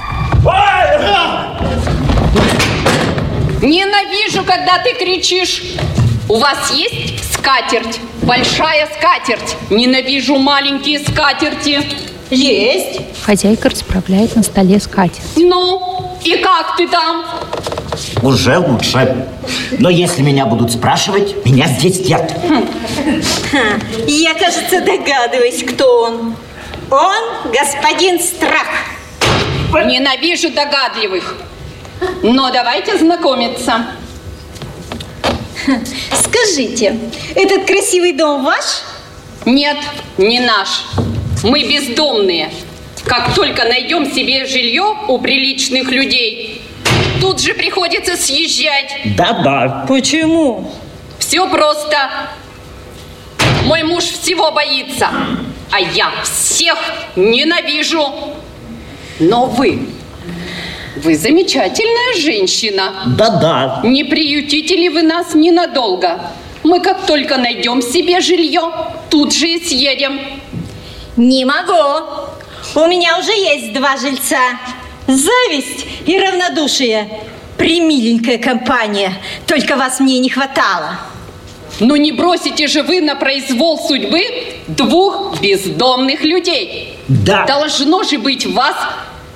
Ненавижу, 3.62 4.44
когда 4.44 4.78
ты 4.80 4.94
кричишь. 4.94 5.64
У 6.30 6.38
вас 6.38 6.72
есть 6.72 7.34
скатерть? 7.34 8.00
Большая 8.22 8.88
скатерть. 8.98 9.56
Ненавижу 9.70 10.38
маленькие 10.38 11.00
скатерти. 11.00 11.82
Есть. 12.30 13.00
Хозяйка 13.24 13.70
расправляет 13.70 14.36
на 14.36 14.44
столе 14.44 14.80
скатерть. 14.80 15.22
Ну, 15.38 16.18
и 16.24 16.36
как 16.38 16.76
ты 16.78 16.88
там? 16.88 17.26
Уже 18.22 18.58
лучше. 18.58 19.26
Но 19.80 19.90
если 19.90 20.22
меня 20.22 20.46
будут 20.46 20.72
спрашивать, 20.72 21.44
меня 21.46 21.68
здесь 21.68 22.08
нет. 22.08 22.32
Ха, 23.52 23.60
Я, 24.06 24.34
кажется, 24.36 24.82
догадываюсь, 24.82 25.64
кто 25.64 26.04
он. 26.04 26.36
Он 26.92 27.52
господин 27.52 28.20
Страх. 28.20 28.68
Ненавижу 29.86 30.50
догадливых. 30.52 31.38
Но 32.24 32.52
давайте 32.52 32.98
знакомиться. 32.98 33.88
Скажите, 36.12 36.98
этот 37.36 37.66
красивый 37.66 38.14
дом 38.14 38.44
ваш? 38.44 38.82
Нет, 39.46 39.78
не 40.18 40.40
наш. 40.40 40.86
Мы 41.44 41.64
бездомные. 41.64 42.52
Как 43.06 43.34
только 43.34 43.64
найдем 43.64 44.12
себе 44.12 44.46
жилье 44.46 44.96
у 45.08 45.18
приличных 45.20 45.90
людей, 45.90 46.62
тут 47.22 47.40
же 47.42 47.54
приходится 47.54 48.18
съезжать. 48.18 49.16
Да-да. 49.16 49.86
Почему? 49.88 50.72
Все 51.20 51.48
просто. 51.50 51.98
Мой 53.64 53.84
муж 53.84 54.04
всего 54.04 54.52
боится, 54.52 55.10
а 55.72 55.80
я 55.80 56.12
всех 56.24 56.78
ненавижу. 57.16 58.34
Но 59.20 59.46
вы, 59.46 59.88
вы 61.04 61.16
замечательная 61.16 62.20
женщина. 62.20 63.04
Да-да. 63.18 63.82
Не 63.84 64.04
приютите 64.04 64.76
ли 64.76 64.90
вы 64.90 65.04
нас 65.04 65.34
ненадолго? 65.34 66.20
Мы 66.64 66.80
как 66.80 67.06
только 67.06 67.38
найдем 67.38 67.82
себе 67.82 68.20
жилье, 68.20 68.72
тут 69.10 69.34
же 69.34 69.48
и 69.48 69.64
съедем. 69.64 70.20
Не 71.16 71.46
могу. 71.46 72.06
У 72.76 72.86
меня 72.88 73.18
уже 73.18 73.32
есть 73.32 73.74
два 73.74 73.98
жильца. 73.98 74.40
Зависть 75.08 75.86
и 76.06 76.20
равнодушие. 76.20 77.10
Примиленькая 77.58 78.38
компания. 78.38 79.14
Только 79.48 79.76
вас 79.76 80.00
мне 80.00 80.20
не 80.20 80.30
хватало. 80.30 81.00
Но 81.80 81.96
не 81.96 82.12
бросите 82.12 82.68
же 82.68 82.84
вы 82.84 83.02
на 83.02 83.16
произвол 83.16 83.80
судьбы 83.80 84.22
двух 84.68 85.40
бездомных 85.40 86.24
людей. 86.24 86.98
Да. 87.08 87.46
Должно 87.46 88.04
же 88.04 88.18
быть 88.18 88.46
вас 88.46 88.76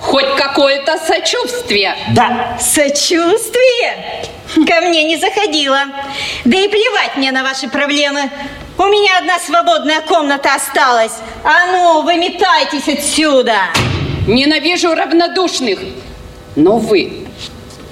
хоть 0.01 0.35
какое-то 0.35 0.97
сочувствие. 0.97 1.95
Да. 2.09 2.57
Сочувствие? 2.59 4.25
Ко 4.67 4.81
мне 4.81 5.03
не 5.03 5.17
заходило. 5.17 5.79
Да 6.43 6.57
и 6.57 6.67
плевать 6.67 7.15
мне 7.15 7.31
на 7.31 7.43
ваши 7.43 7.69
проблемы. 7.69 8.29
У 8.77 8.83
меня 8.85 9.19
одна 9.19 9.39
свободная 9.39 10.01
комната 10.01 10.55
осталась. 10.55 11.13
А 11.43 11.71
ну, 11.71 12.01
выметайтесь 12.01 12.87
отсюда. 12.87 13.55
Ненавижу 14.27 14.93
равнодушных. 14.93 15.79
Но 16.55 16.77
вы, 16.77 17.27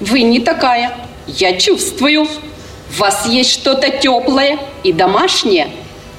вы 0.00 0.22
не 0.22 0.40
такая. 0.40 0.92
Я 1.26 1.58
чувствую. 1.58 2.26
В 2.90 2.98
вас 2.98 3.24
есть 3.26 3.52
что-то 3.52 3.88
теплое 3.88 4.58
и 4.82 4.92
домашнее. 4.92 5.70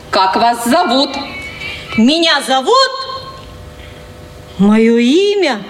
Как 0.09 0.37
вас 0.37 0.63
зовут? 0.65 1.09
Меня 1.97 2.41
зовут? 2.41 2.89
Мое 4.57 4.97
имя? 4.97 5.61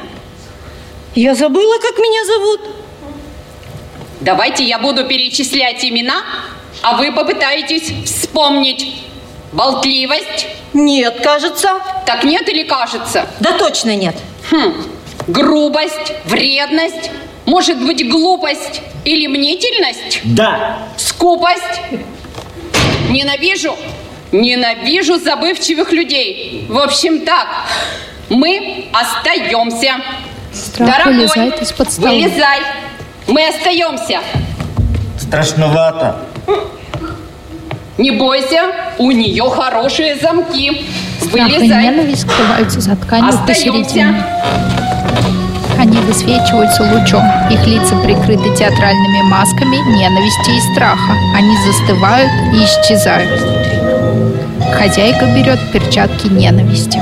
Я 1.15 1.35
забыла, 1.35 1.75
как 1.79 1.97
меня 1.97 2.25
зовут. 2.25 2.61
Давайте 4.21 4.63
я 4.63 4.79
буду 4.79 5.05
перечислять 5.05 5.83
имена, 5.83 6.23
а 6.81 6.95
вы 6.95 7.11
попытаетесь 7.11 7.91
вспомнить. 8.05 8.95
Болтливость? 9.51 10.47
Нет, 10.73 11.19
кажется. 11.21 11.81
Так 12.05 12.23
нет 12.23 12.47
или 12.47 12.63
кажется? 12.63 13.27
Да 13.41 13.57
точно 13.57 13.95
нет. 13.95 14.15
Хм. 14.49 14.73
Грубость, 15.27 16.13
вредность, 16.25 17.11
может 17.45 17.77
быть 17.85 18.09
глупость 18.09 18.81
или 19.03 19.27
мнительность? 19.27 20.21
Да. 20.23 20.87
Скупость? 20.95 21.81
Ненавижу. 23.09 23.75
Ненавижу 24.31 25.17
забывчивых 25.17 25.91
людей. 25.91 26.65
В 26.69 26.77
общем 26.77 27.25
так, 27.25 27.47
мы 28.29 28.85
остаемся. 28.93 29.95
Страх 30.53 31.05
вылезает 31.05 31.61
из-под 31.61 31.91
стола. 31.91 32.09
вылезай. 32.09 32.59
Мы 33.27 33.47
остаемся. 33.47 34.19
Страшновато. 35.19 36.15
Не 37.97 38.11
бойся, 38.11 38.63
у 38.97 39.11
нее 39.11 39.49
хорошие 39.49 40.15
замки. 40.17 40.85
Страх 41.21 41.49
и 41.49 41.53
Вылезай. 41.57 41.83
ненависть 41.83 42.21
скрываются 42.21 42.81
за 42.81 42.95
тканью 42.95 43.37
посередине. 43.45 44.23
Они 45.79 45.97
высвечиваются 45.99 46.83
лучом. 46.83 47.23
Их 47.49 47.65
лица 47.65 47.95
прикрыты 48.01 48.55
театральными 48.55 49.21
масками 49.23 49.77
ненависти 49.97 50.51
и 50.51 50.73
страха. 50.73 51.13
Они 51.35 51.55
застывают 51.65 52.31
и 52.53 52.63
исчезают. 52.63 53.41
Хозяйка 54.75 55.25
берет 55.27 55.59
перчатки 55.71 56.27
ненависти. 56.27 56.99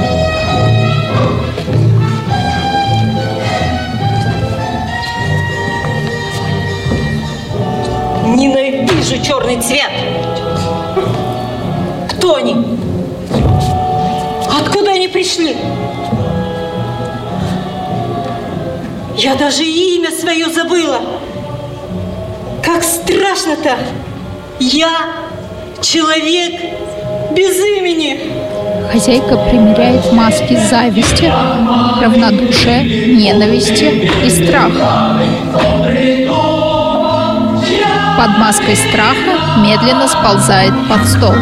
Ненавижу 9.09 9.23
черный 9.25 9.59
цвет. 9.61 9.89
Кто 12.09 12.35
они? 12.35 12.55
Откуда 14.47 14.91
они 14.91 15.07
пришли? 15.07 15.55
Я 19.17 19.35
даже 19.35 19.63
имя 19.63 20.11
свое 20.11 20.47
забыла. 20.49 20.99
Как 22.63 22.83
страшно-то. 22.83 23.77
Я 24.59 24.91
человек 25.81 26.61
без 27.31 27.57
имени. 27.57 28.19
Хозяйка 28.91 29.37
примеряет 29.49 30.11
маски 30.13 30.55
зависти, 30.69 31.31
равнодушия, 32.01 32.83
ненависти 32.83 34.09
и 34.23 34.29
страха. 34.29 35.19
Под 38.19 38.38
маской 38.38 38.75
страха 38.75 39.62
медленно 39.62 40.05
сползает 40.10 40.73
под 40.89 41.08
стол. 41.08 41.34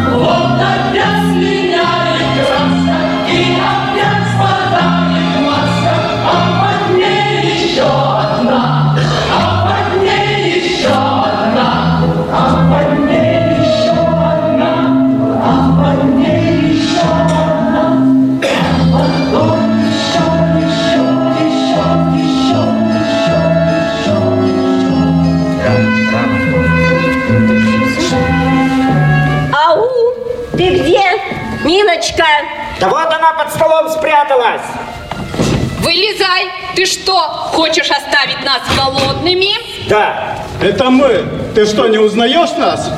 Вылезай. 36.27 36.51
Ты 36.75 36.85
что, 36.85 37.17
хочешь 37.53 37.89
оставить 37.89 38.43
нас 38.43 38.61
голодными? 38.75 39.49
Да. 39.89 40.37
Это 40.61 40.89
мы. 40.89 41.25
Ты 41.55 41.65
что, 41.65 41.87
не 41.87 41.97
узнаешь 41.97 42.51
нас? 42.57 42.89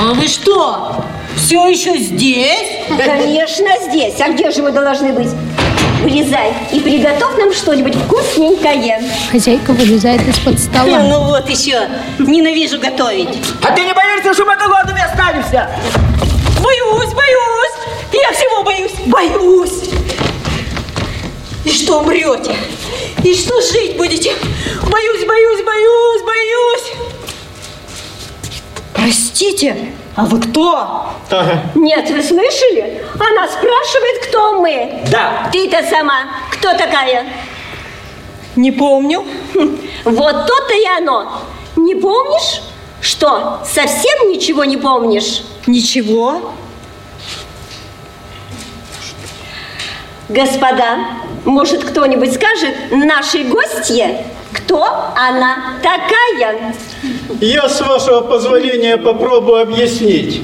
А 0.00 0.12
вы 0.12 0.26
что, 0.26 1.04
все 1.36 1.66
еще 1.68 1.96
здесь? 1.98 2.80
Конечно, 2.88 3.68
здесь. 3.88 4.20
А 4.20 4.30
где 4.30 4.50
же 4.50 4.62
мы 4.62 4.72
должны 4.72 5.12
быть? 5.12 5.30
Вылезай 6.02 6.52
и 6.70 6.80
приготовь 6.80 7.38
нам 7.38 7.52
что-нибудь 7.52 7.94
вкусненькое. 7.94 9.02
Хозяйка 9.30 9.72
вылезает 9.72 10.20
из-под 10.28 10.58
стола. 10.58 10.98
Ну 10.98 11.24
вот 11.24 11.48
еще, 11.48 11.88
ненавижу 12.18 12.78
готовить. 12.78 13.38
А 13.62 13.72
ты 13.72 13.84
не 13.84 13.94
боишься, 13.94 14.34
что 14.34 14.44
мы 14.44 14.56
голодными 14.56 15.00
останемся? 15.02 15.70
Боюсь, 16.62 17.14
боюсь. 17.14 18.12
Я 18.12 18.32
всего 18.32 18.62
боюсь. 18.62 18.92
Боюсь. 19.06 19.93
И 21.64 21.70
что 21.70 22.00
умрете? 22.00 22.54
И 23.22 23.34
что 23.34 23.60
жить 23.62 23.96
будете? 23.96 24.32
Боюсь, 24.82 25.24
боюсь, 25.26 25.64
боюсь, 25.64 26.22
боюсь. 26.22 26.92
Простите, 28.92 29.92
А 30.16 30.24
вы 30.26 30.40
кто? 30.40 31.08
Ага. 31.30 31.62
Нет, 31.74 32.08
вы 32.10 32.22
слышали? 32.22 33.04
Она 33.14 33.48
спрашивает, 33.48 34.26
кто 34.28 34.60
мы. 34.60 35.02
Да. 35.10 35.48
Ты-то 35.52 35.82
сама 35.88 36.26
кто 36.52 36.72
такая? 36.74 37.26
Не 38.56 38.70
помню. 38.70 39.24
Хм, 39.54 39.76
Вот 40.04 40.46
то-то 40.46 40.74
и 40.74 40.86
оно. 40.98 41.40
Не 41.76 41.94
помнишь? 41.96 42.60
Что, 43.00 43.60
совсем 43.66 44.30
ничего 44.30 44.64
не 44.64 44.76
помнишь? 44.76 45.42
Ничего. 45.66 46.52
Господа, 50.28 50.98
может 51.44 51.84
кто-нибудь 51.84 52.34
скажет 52.34 52.74
нашей 52.90 53.44
гостье, 53.44 54.24
кто 54.52 54.84
она 55.16 55.74
такая? 55.82 56.74
Я, 57.40 57.68
с 57.68 57.80
вашего 57.80 58.20
позволения, 58.20 58.96
попробую 58.96 59.62
объяснить. 59.62 60.42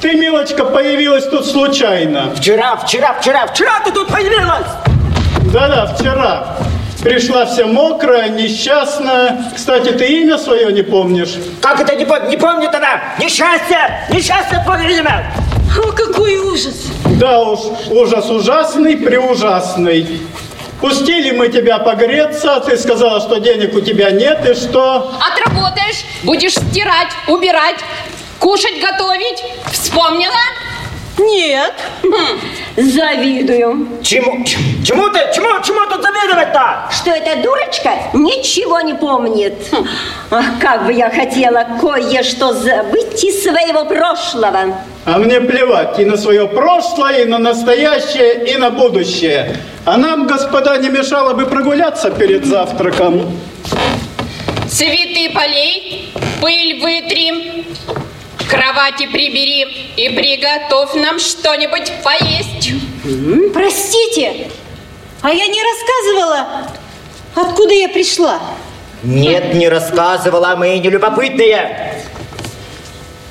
Ты, 0.00 0.14
милочка, 0.14 0.64
появилась 0.64 1.26
тут 1.26 1.46
случайно. 1.46 2.32
Вчера, 2.34 2.76
вчера, 2.76 3.14
вчера, 3.20 3.46
вчера 3.46 3.80
ты 3.84 3.92
тут 3.92 4.08
появилась! 4.08 4.66
Да-да, 5.52 5.86
вчера. 5.94 6.56
Пришла 7.02 7.46
вся 7.46 7.66
мокрая, 7.66 8.28
несчастная. 8.28 9.44
Кстати, 9.54 9.90
ты 9.90 10.06
имя 10.22 10.38
свое 10.38 10.72
не 10.72 10.82
помнишь? 10.82 11.34
Как 11.60 11.80
это 11.80 11.94
не, 11.96 12.04
пом- 12.04 12.28
не 12.28 12.36
помнит 12.36 12.74
она? 12.74 13.00
Несчастье! 13.18 14.06
Несчастье 14.10 14.62
твое 14.64 14.98
имя! 14.98 15.32
О, 15.78 15.92
какой 15.92 16.38
ужас. 16.38 16.86
Да 17.18 17.40
уж, 17.42 17.60
ужас 17.90 18.28
ужасный, 18.28 18.96
преужасный. 18.96 20.20
Пустили 20.80 21.30
мы 21.32 21.48
тебя 21.48 21.78
погреться, 21.78 22.56
а 22.56 22.60
ты 22.60 22.76
сказала, 22.78 23.20
что 23.20 23.38
денег 23.38 23.74
у 23.74 23.80
тебя 23.80 24.10
нет, 24.10 24.48
и 24.48 24.54
что... 24.54 25.12
Отработаешь, 25.20 26.04
будешь 26.22 26.54
стирать, 26.54 27.10
убирать, 27.28 27.76
кушать, 28.38 28.80
готовить. 28.80 29.44
Вспомнила? 29.70 30.32
Нет. 31.18 31.74
Завидую. 32.76 33.88
Чему, 34.02 34.42
чему 34.44 35.10
ты, 35.10 35.20
чему, 35.34 35.48
чему 35.62 35.80
тут 35.90 36.02
завидовать-то? 36.02 36.88
Что 36.90 37.10
эта 37.10 37.42
дурочка 37.42 37.90
ничего 38.14 38.80
не 38.80 38.94
помнит. 38.94 39.54
Хм. 39.70 39.86
Ах, 40.30 40.44
как 40.60 40.86
бы 40.86 40.92
я 40.94 41.10
хотела 41.10 41.66
кое-что 41.78 42.54
забыть 42.54 43.22
из 43.22 43.42
своего 43.42 43.84
прошлого. 43.84 44.76
А 45.06 45.18
мне 45.18 45.40
плевать 45.40 45.98
и 45.98 46.04
на 46.04 46.16
свое 46.16 46.46
прошлое, 46.46 47.22
и 47.22 47.24
на 47.24 47.38
настоящее, 47.38 48.44
и 48.52 48.56
на 48.56 48.70
будущее. 48.70 49.56
А 49.86 49.96
нам, 49.96 50.26
господа, 50.26 50.76
не 50.76 50.90
мешало 50.90 51.32
бы 51.32 51.46
прогуляться 51.46 52.10
перед 52.10 52.44
завтраком. 52.44 53.38
Цветы 54.68 55.30
полей, 55.34 56.12
пыль 56.40 56.80
вытри, 56.80 57.64
кровати 58.48 59.06
прибери 59.06 59.62
и 59.96 60.10
приготовь 60.10 60.94
нам 60.94 61.18
что-нибудь 61.18 61.92
поесть. 62.04 62.72
Простите, 63.54 64.48
а 65.22 65.30
я 65.30 65.46
не 65.46 65.60
рассказывала, 65.62 66.46
откуда 67.34 67.72
я 67.72 67.88
пришла. 67.88 68.38
Нет, 69.02 69.54
не 69.54 69.68
рассказывала, 69.68 70.56
мы 70.56 70.78
не 70.78 70.90
любопытные. 70.90 72.04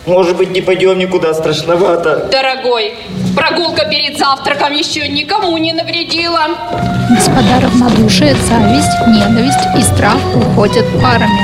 Может 0.09 0.37
быть, 0.37 0.49
не 0.49 0.61
пойдем 0.61 0.97
никуда, 0.97 1.35
страшновато. 1.35 2.29
Дорогой, 2.31 2.95
прогулка 3.35 3.85
перед 3.85 4.17
завтраком 4.17 4.73
еще 4.73 5.07
никому 5.07 5.55
не 5.57 5.71
навредила. 5.71 6.47
Господа 7.11 7.59
равнодушие, 7.61 8.33
зависть, 8.33 9.07
ненависть 9.07 9.59
и 9.77 9.81
страх 9.83 10.17
уходят 10.35 10.83
парами. 10.99 11.39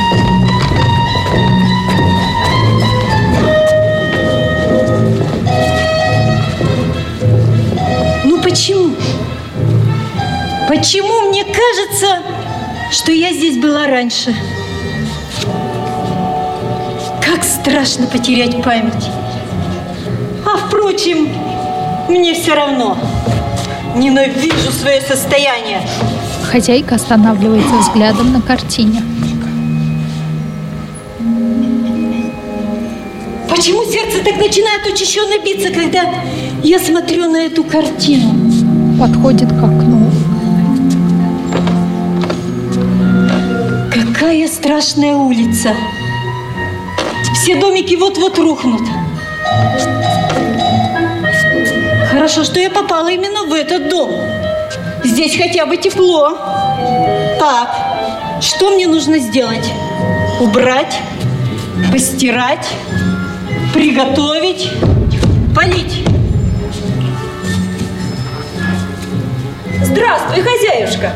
Ну 8.23 8.41
почему? 8.41 8.95
Почему 10.67 11.29
мне 11.29 11.43
кажется, 11.43 12.23
что 12.89 13.11
я 13.11 13.31
здесь 13.31 13.59
была 13.59 13.85
раньше? 13.85 14.35
Страшно 17.45 18.07
потерять 18.07 18.63
память. 18.63 19.09
А 20.45 20.57
впрочем, 20.57 21.29
мне 22.09 22.33
все 22.33 22.55
равно. 22.55 22.97
Ненавижу 23.95 24.71
свое 24.71 24.99
состояние. 25.01 25.81
Хозяйка 26.51 26.95
останавливается 26.95 27.75
взглядом 27.75 28.33
на 28.33 28.41
картине. 28.41 29.03
Почему 33.47 33.83
сердце 33.85 34.23
так 34.23 34.37
начинает 34.37 34.85
учащенно 34.91 35.43
биться, 35.43 35.69
когда 35.69 36.01
я 36.63 36.79
смотрю 36.79 37.29
на 37.29 37.37
эту 37.37 37.63
картину? 37.63 38.33
Подходит 38.99 39.49
к 39.49 39.63
окну. 39.63 40.09
Какая 43.91 44.47
страшная 44.47 45.15
улица. 45.15 45.73
Все 47.45 47.53
домики 47.57 47.93
вот-вот 47.93 48.39
рухнут. 48.39 48.81
Хорошо, 52.09 52.43
что 52.43 52.59
я 52.59 52.71
попала 52.71 53.09
именно 53.09 53.43
в 53.43 53.53
этот 53.53 53.87
дом. 53.87 54.11
Здесь 55.03 55.37
хотя 55.37 55.67
бы 55.67 55.77
тепло. 55.77 56.35
Так, 57.37 57.69
что 58.41 58.71
мне 58.71 58.87
нужно 58.87 59.19
сделать? 59.19 59.71
Убрать, 60.39 60.99
постирать, 61.91 62.67
приготовить, 63.75 64.71
полить. 65.55 66.03
Здравствуй, 69.83 70.41
хозяюшка. 70.41 71.11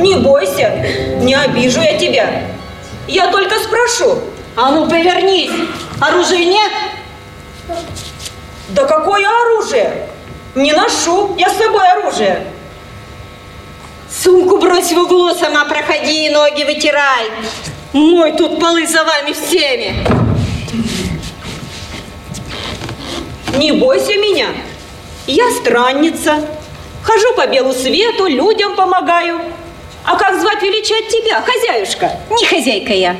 Не 0.00 0.16
бойся, 0.16 0.84
не 1.22 1.34
обижу 1.34 1.80
я 1.80 1.96
тебя. 1.96 2.42
Я 3.08 3.32
только 3.32 3.54
спрошу. 3.60 4.18
А 4.56 4.70
ну 4.70 4.88
повернись. 4.88 5.50
Оружия 6.00 6.44
нет? 6.46 6.72
Да 8.70 8.84
какое 8.84 9.28
оружие? 9.28 10.08
Не 10.54 10.72
ношу 10.72 11.34
я 11.36 11.50
с 11.50 11.58
собой 11.58 11.86
оружие. 11.86 12.46
Сумку 14.10 14.56
брось 14.56 14.92
в 14.92 14.98
углу, 14.98 15.34
сама 15.34 15.66
проходи 15.66 16.26
и 16.26 16.30
ноги 16.30 16.64
вытирай. 16.64 17.26
Мой 17.92 18.32
тут 18.32 18.58
полы 18.58 18.86
за 18.86 19.04
вами 19.04 19.32
всеми. 19.32 19.94
Не 23.58 23.72
бойся 23.72 24.14
меня. 24.14 24.48
Я 25.26 25.50
странница. 25.50 26.42
Хожу 27.02 27.34
по 27.34 27.46
белу 27.46 27.74
свету, 27.74 28.26
людям 28.26 28.74
помогаю. 28.74 29.40
А 30.04 30.16
как 30.16 30.40
звать 30.40 30.62
величать 30.62 31.08
тебя, 31.08 31.42
хозяюшка? 31.42 32.12
Не 32.30 32.46
хозяйка 32.46 32.92
я. 32.94 33.16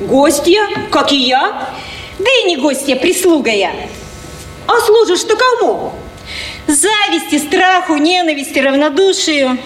Гостья, 0.00 0.60
как 0.90 1.12
и 1.12 1.16
я. 1.16 1.70
Да 2.18 2.26
и 2.42 2.48
не 2.48 2.56
гостья, 2.56 2.96
прислуга 2.96 3.50
я. 3.50 3.72
А 4.66 4.80
служишь-то 4.80 5.36
кому? 5.36 5.92
Зависти, 6.66 7.38
страху, 7.38 7.96
ненависти, 7.96 8.58
равнодушию. 8.58 9.58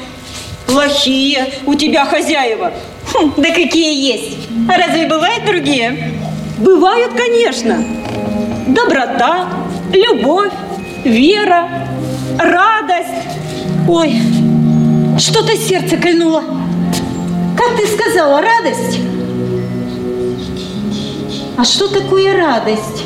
Плохие 0.66 1.52
у 1.66 1.74
тебя 1.74 2.06
хозяева. 2.06 2.72
Хм, 3.12 3.34
да 3.36 3.50
какие 3.50 4.12
есть. 4.12 4.38
А 4.70 4.78
разве 4.78 5.06
бывают 5.06 5.44
другие? 5.44 6.12
Бывают, 6.58 7.12
конечно. 7.14 7.84
Доброта, 8.68 9.48
любовь, 9.92 10.52
вера, 11.04 11.68
радость. 12.38 13.26
Ой, 13.86 14.14
что-то 15.18 15.56
сердце 15.56 15.96
кольнуло. 15.96 16.42
Как 17.56 17.76
ты 17.76 17.86
сказала, 17.86 18.40
радость? 18.40 18.98
А 21.56 21.64
что 21.64 21.88
такое 21.88 22.36
радость? 22.36 23.04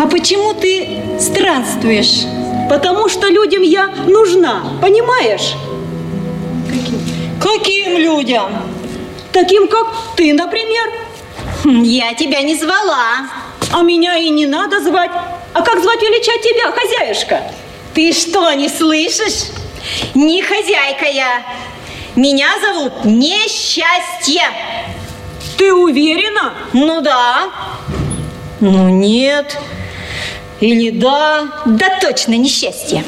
А 0.00 0.06
почему 0.06 0.54
ты 0.54 1.02
странствуешь? 1.20 2.24
Потому 2.68 3.08
что 3.08 3.28
людям 3.28 3.62
я 3.62 3.88
нужна, 4.06 4.62
понимаешь? 4.80 5.54
Каким 7.40 7.98
людям? 7.98 8.50
Таким, 9.32 9.68
как 9.68 9.86
ты, 10.16 10.32
например. 10.32 10.90
Хм, 11.62 11.82
Я 11.82 12.14
тебя 12.14 12.40
не 12.42 12.54
звала. 12.54 13.28
А 13.72 13.82
меня 13.82 14.16
и 14.16 14.30
не 14.30 14.46
надо 14.46 14.80
звать. 14.80 15.10
А 15.52 15.62
как 15.62 15.82
звать 15.82 16.00
величать 16.00 16.42
тебя, 16.42 16.70
хозяюшка? 16.72 17.42
Ты 17.94 18.12
что, 18.12 18.52
не 18.52 18.68
слышишь? 18.68 19.50
Не 20.14 20.42
хозяйка 20.42 21.04
я. 21.06 21.42
Меня 22.16 22.48
зовут 22.60 23.04
Несчастье. 23.04 24.42
Ты 25.58 25.74
уверена? 25.74 26.54
Ну 26.72 27.00
да. 27.00 27.50
Ну 28.60 28.88
нет. 28.88 29.58
Или 30.60 30.90
да. 30.90 31.48
Да 31.66 31.98
точно 32.00 32.34
несчастье. 32.34 33.04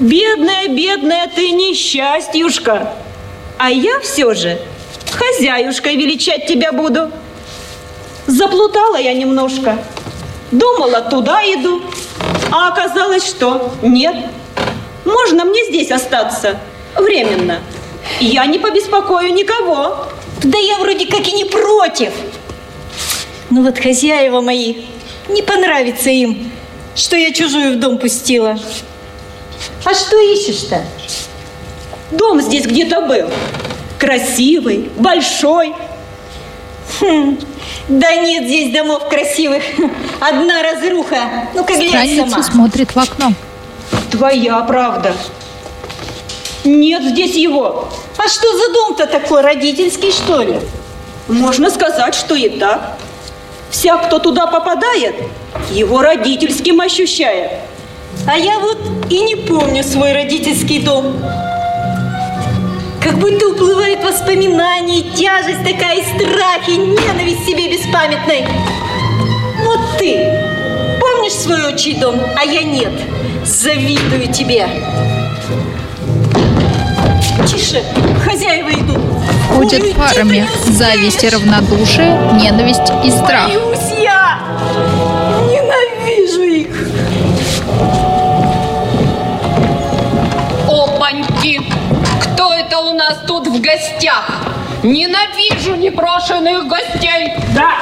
Бедная, 0.00 0.68
бедная 0.68 1.30
ты 1.34 1.50
несчастьюшка. 1.50 2.94
А 3.58 3.70
я 3.70 4.00
все 4.00 4.32
же 4.32 4.58
хозяюшкой 5.12 5.96
величать 5.96 6.46
тебя 6.46 6.72
буду. 6.72 7.10
Заплутала 8.26 8.96
я 8.96 9.12
немножко. 9.12 9.78
Думала, 10.50 11.02
туда 11.02 11.42
иду. 11.42 11.82
А 12.50 12.68
оказалось, 12.68 13.26
что 13.28 13.70
нет. 13.82 14.16
Можно 15.04 15.44
мне 15.44 15.64
здесь 15.66 15.90
остаться? 15.90 16.58
Временно. 16.96 17.60
Я 18.20 18.46
не 18.46 18.58
побеспокою 18.58 19.32
никого. 19.32 20.06
Да 20.42 20.58
я 20.58 20.78
вроде 20.78 21.06
как 21.06 21.26
и 21.26 21.32
не 21.32 21.44
против. 21.44 22.12
Но 23.50 23.62
вот 23.62 23.78
хозяева 23.78 24.40
мои, 24.40 24.84
не 25.28 25.42
понравится 25.42 26.10
им, 26.10 26.50
что 26.94 27.16
я 27.16 27.32
чужую 27.32 27.76
в 27.76 27.80
дом 27.80 27.98
пустила. 27.98 28.58
А 29.84 29.94
что 29.94 30.16
ищешь-то? 30.18 30.84
Дом 32.12 32.40
здесь 32.40 32.66
где-то 32.66 33.02
был. 33.02 33.30
Красивый, 33.98 34.90
большой. 34.96 35.74
Хм, 37.00 37.38
да 37.88 38.14
нет 38.16 38.44
здесь 38.44 38.72
домов 38.72 39.08
красивых. 39.08 39.62
Одна 40.20 40.62
разруха. 40.62 41.48
Ну-ка 41.54 41.74
глянь 41.74 41.88
Странница 41.88 42.30
сама. 42.30 42.42
смотрит 42.42 42.94
в 42.94 42.98
окно. 42.98 43.32
Твоя 44.10 44.60
правда. 44.60 45.14
Нет 46.64 47.02
здесь 47.02 47.34
его. 47.34 47.88
А 48.24 48.28
что 48.28 48.56
за 48.56 48.72
дом-то 48.72 49.06
такой, 49.06 49.40
родительский, 49.40 50.12
что 50.12 50.42
ли? 50.42 50.60
Можно 51.26 51.70
сказать, 51.70 52.14
что 52.14 52.36
и 52.36 52.50
так. 52.50 52.96
Вся, 53.70 53.96
кто 53.96 54.20
туда 54.20 54.46
попадает, 54.46 55.16
его 55.72 56.02
родительским 56.02 56.80
ощущает. 56.80 57.50
А 58.28 58.38
я 58.38 58.60
вот 58.60 58.78
и 59.10 59.20
не 59.20 59.34
помню 59.34 59.82
свой 59.82 60.12
родительский 60.12 60.82
дом. 60.82 61.16
Как 63.02 63.18
будто 63.18 63.48
уплывают 63.48 64.04
воспоминания, 64.04 65.02
тяжесть 65.02 65.64
такая, 65.64 65.98
и 65.98 66.04
страх, 66.04 66.68
и 66.68 66.76
ненависть 66.76 67.44
себе 67.44 67.76
беспамятной. 67.76 68.46
Вот 69.64 69.80
ты 69.98 70.14
помнишь 71.00 71.32
свой 71.32 71.74
отчий 71.74 71.94
дом, 71.94 72.20
а 72.36 72.44
я 72.44 72.62
нет. 72.62 72.92
Завидую 73.44 74.32
тебе. 74.32 74.68
Тише, 77.46 77.82
хозяева 78.24 78.70
идут. 78.70 79.00
Ходят 79.48 79.82
Ой, 79.82 79.94
парами. 79.94 80.48
Зависть 80.66 81.24
и 81.24 81.28
равнодушие, 81.28 82.16
ненависть 82.34 82.92
и 83.04 83.10
страх. 83.10 83.46
Боюсь 83.48 83.92
я! 84.00 84.38
Ненавижу 85.50 86.42
их! 86.42 86.76
Опаньки! 90.68 91.60
Кто 92.22 92.52
это 92.52 92.78
у 92.78 92.92
нас 92.92 93.18
тут 93.26 93.46
в 93.46 93.60
гостях? 93.60 94.30
Ненавижу 94.82 95.76
непрошенных 95.76 96.66
гостей! 96.66 97.34
Да, 97.54 97.76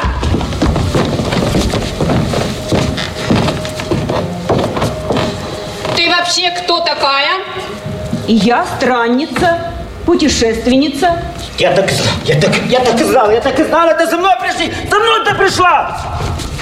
Ты 5.97 6.09
вообще 6.09 6.51
кто 6.51 6.81
такая? 6.81 7.30
Я 8.35 8.65
странница, 8.77 9.73
путешественница. 10.07 11.23
Я 11.59 11.73
так, 11.73 11.91
знал, 11.91 12.15
я 12.25 12.41
так, 12.41 12.53
я 12.69 12.81
так 12.81 13.01
и 13.01 13.05
знал, 13.05 13.31
я 13.31 13.41
так 13.41 13.59
и 13.59 13.65
знал, 13.65 13.89
это 13.89 14.07
за 14.07 14.17
мной 14.17 14.33
пришли, 14.41 14.73
за 14.91 14.99
мной 14.99 15.25
ты 15.25 15.35
пришла! 15.35 16.01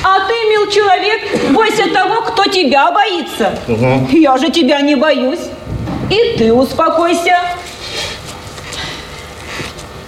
А 0.02 0.26
ты, 0.26 0.32
мил 0.50 0.70
человек, 0.70 1.52
бойся 1.52 1.92
того, 1.92 2.22
кто 2.22 2.44
тебя 2.44 2.90
боится. 2.92 3.58
Я 4.10 4.38
же 4.38 4.50
тебя 4.50 4.80
не 4.80 4.94
боюсь. 4.94 5.40
И 6.08 6.38
ты 6.38 6.52
успокойся. 6.52 7.36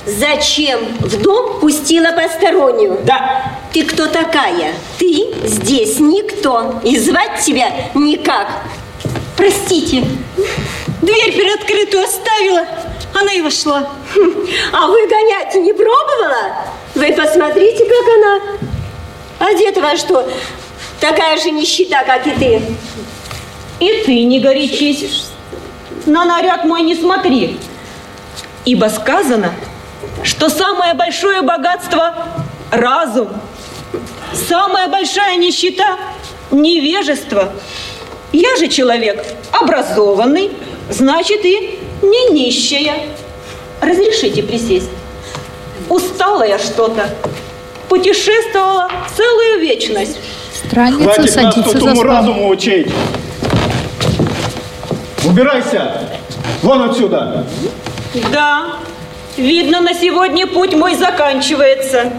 Зачем 0.07 0.81
в 0.99 1.23
дом 1.23 1.61
пустила 1.61 2.13
постороннюю? 2.13 3.01
Да, 3.05 3.43
Ты 3.73 3.85
кто 3.85 4.07
такая? 4.07 4.73
Ты 4.99 5.27
здесь 5.45 6.01
никто. 6.01 6.81
И 6.85 6.97
звать 6.99 7.41
тебя 7.45 7.67
никак. 7.95 8.49
Простите, 9.37 10.05
дверь 11.03 11.33
приоткрытую 11.33 12.05
оставила, 12.05 12.67
она 13.15 13.33
и 13.33 13.41
вошла. 13.41 13.89
А 14.73 14.87
вы 14.87 15.07
гонять 15.07 15.55
не 15.55 15.73
пробовала? 15.73 16.67
Вы 16.95 17.13
посмотрите, 17.13 17.85
как 17.85 18.15
она. 18.17 19.51
Одета 19.51 19.81
во 19.81 19.97
что? 19.97 20.29
Такая 21.01 21.39
же 21.39 21.51
нищета, 21.51 22.03
как 22.05 22.27
и 22.27 22.31
ты. 22.31 22.63
И 23.79 24.03
ты 24.05 24.25
не 24.25 24.41
горячись. 24.41 25.29
На 26.07 26.25
наряд 26.25 26.65
мой 26.65 26.83
не 26.83 26.95
смотри. 26.95 27.59
Ибо 28.65 28.87
сказано, 28.87 29.55
что 30.23 30.49
самое 30.51 30.95
большое 30.95 31.43
богатство– 31.43 32.15
разум. 32.71 33.29
Самая 34.49 34.89
большая 34.89 35.37
нищета– 35.37 35.99
невежество. 36.51 37.53
Я 38.33 38.57
же 38.57 38.69
человек 38.69 39.25
образованный, 39.53 40.53
значит 40.91 41.45
и 41.45 41.79
не 42.03 42.31
нищая. 42.31 42.95
Разрешите 43.81 44.43
присесть. 44.43 44.91
Устала 45.89 46.47
я 46.47 46.59
что-то. 46.59 47.09
Путешествовала 47.89 48.91
целую 49.17 49.61
вечность. 49.61 50.19
Странница 50.55 51.03
Хватит 51.03 51.23
нас 51.23 51.33
садится 51.33 51.63
тут 51.63 51.83
за 51.83 51.91
уму-разуму 51.93 52.49
учить. 52.49 52.89
Убирайся! 55.25 56.09
Вон 56.63 56.91
отсюда! 56.91 57.47
Да, 58.33 58.77
видно, 59.37 59.81
на 59.81 59.95
сегодня 59.95 60.47
путь 60.47 60.75
мой 60.75 60.95
заканчивается. 60.95 62.13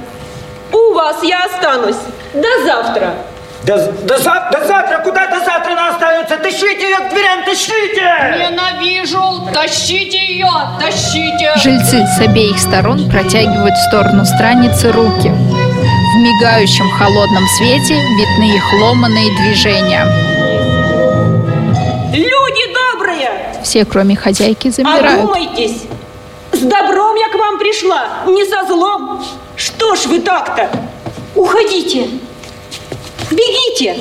У 0.71 0.93
вас 0.93 1.23
я 1.23 1.45
останусь. 1.45 1.97
До 2.33 2.63
завтра. 2.65 3.15
До, 3.65 3.77
до, 4.03 4.17
зав- 4.17 4.51
до 4.51 4.65
завтра, 4.67 4.99
куда 5.03 5.27
до 5.27 5.39
завтра 5.45 5.71
она 5.73 5.89
останется? 5.89 6.37
Тащите 6.37 6.83
ее 6.89 6.97
к 6.97 7.09
дверям, 7.09 7.43
тащите! 7.45 8.49
Ненавижу! 8.49 9.47
Тащите 9.53 10.17
ее! 10.17 10.47
Тащите! 10.79 11.53
Жильцы 11.57 12.05
с 12.17 12.19
обеих 12.21 12.57
сторон 12.59 13.09
протягивают 13.09 13.75
в 13.75 13.87
сторону 13.87 14.25
страницы 14.25 14.91
руки. 14.91 15.29
В 15.29 16.17
мигающем 16.23 16.89
холодном 16.97 17.45
свете 17.57 17.93
видны 17.93 18.55
их 18.55 18.63
ломаные 18.81 19.29
движения. 19.37 20.05
Люди 22.13 22.73
добрые, 22.73 23.31
Все, 23.63 23.85
кроме 23.85 24.15
хозяйки, 24.15 24.69
замирают. 24.69 25.19
одумайтесь. 25.23 25.83
С 26.51 26.59
добром 26.59 27.15
я 27.15 27.29
к 27.31 27.35
вам 27.39 27.57
пришла, 27.59 28.07
не 28.27 28.43
со 28.45 28.65
злом. 28.65 29.23
Что 29.55 29.95
ж 29.95 30.05
вы 30.07 30.19
так-то? 30.19 30.67
Уходите! 31.35 32.07
Бегите! 33.31 33.95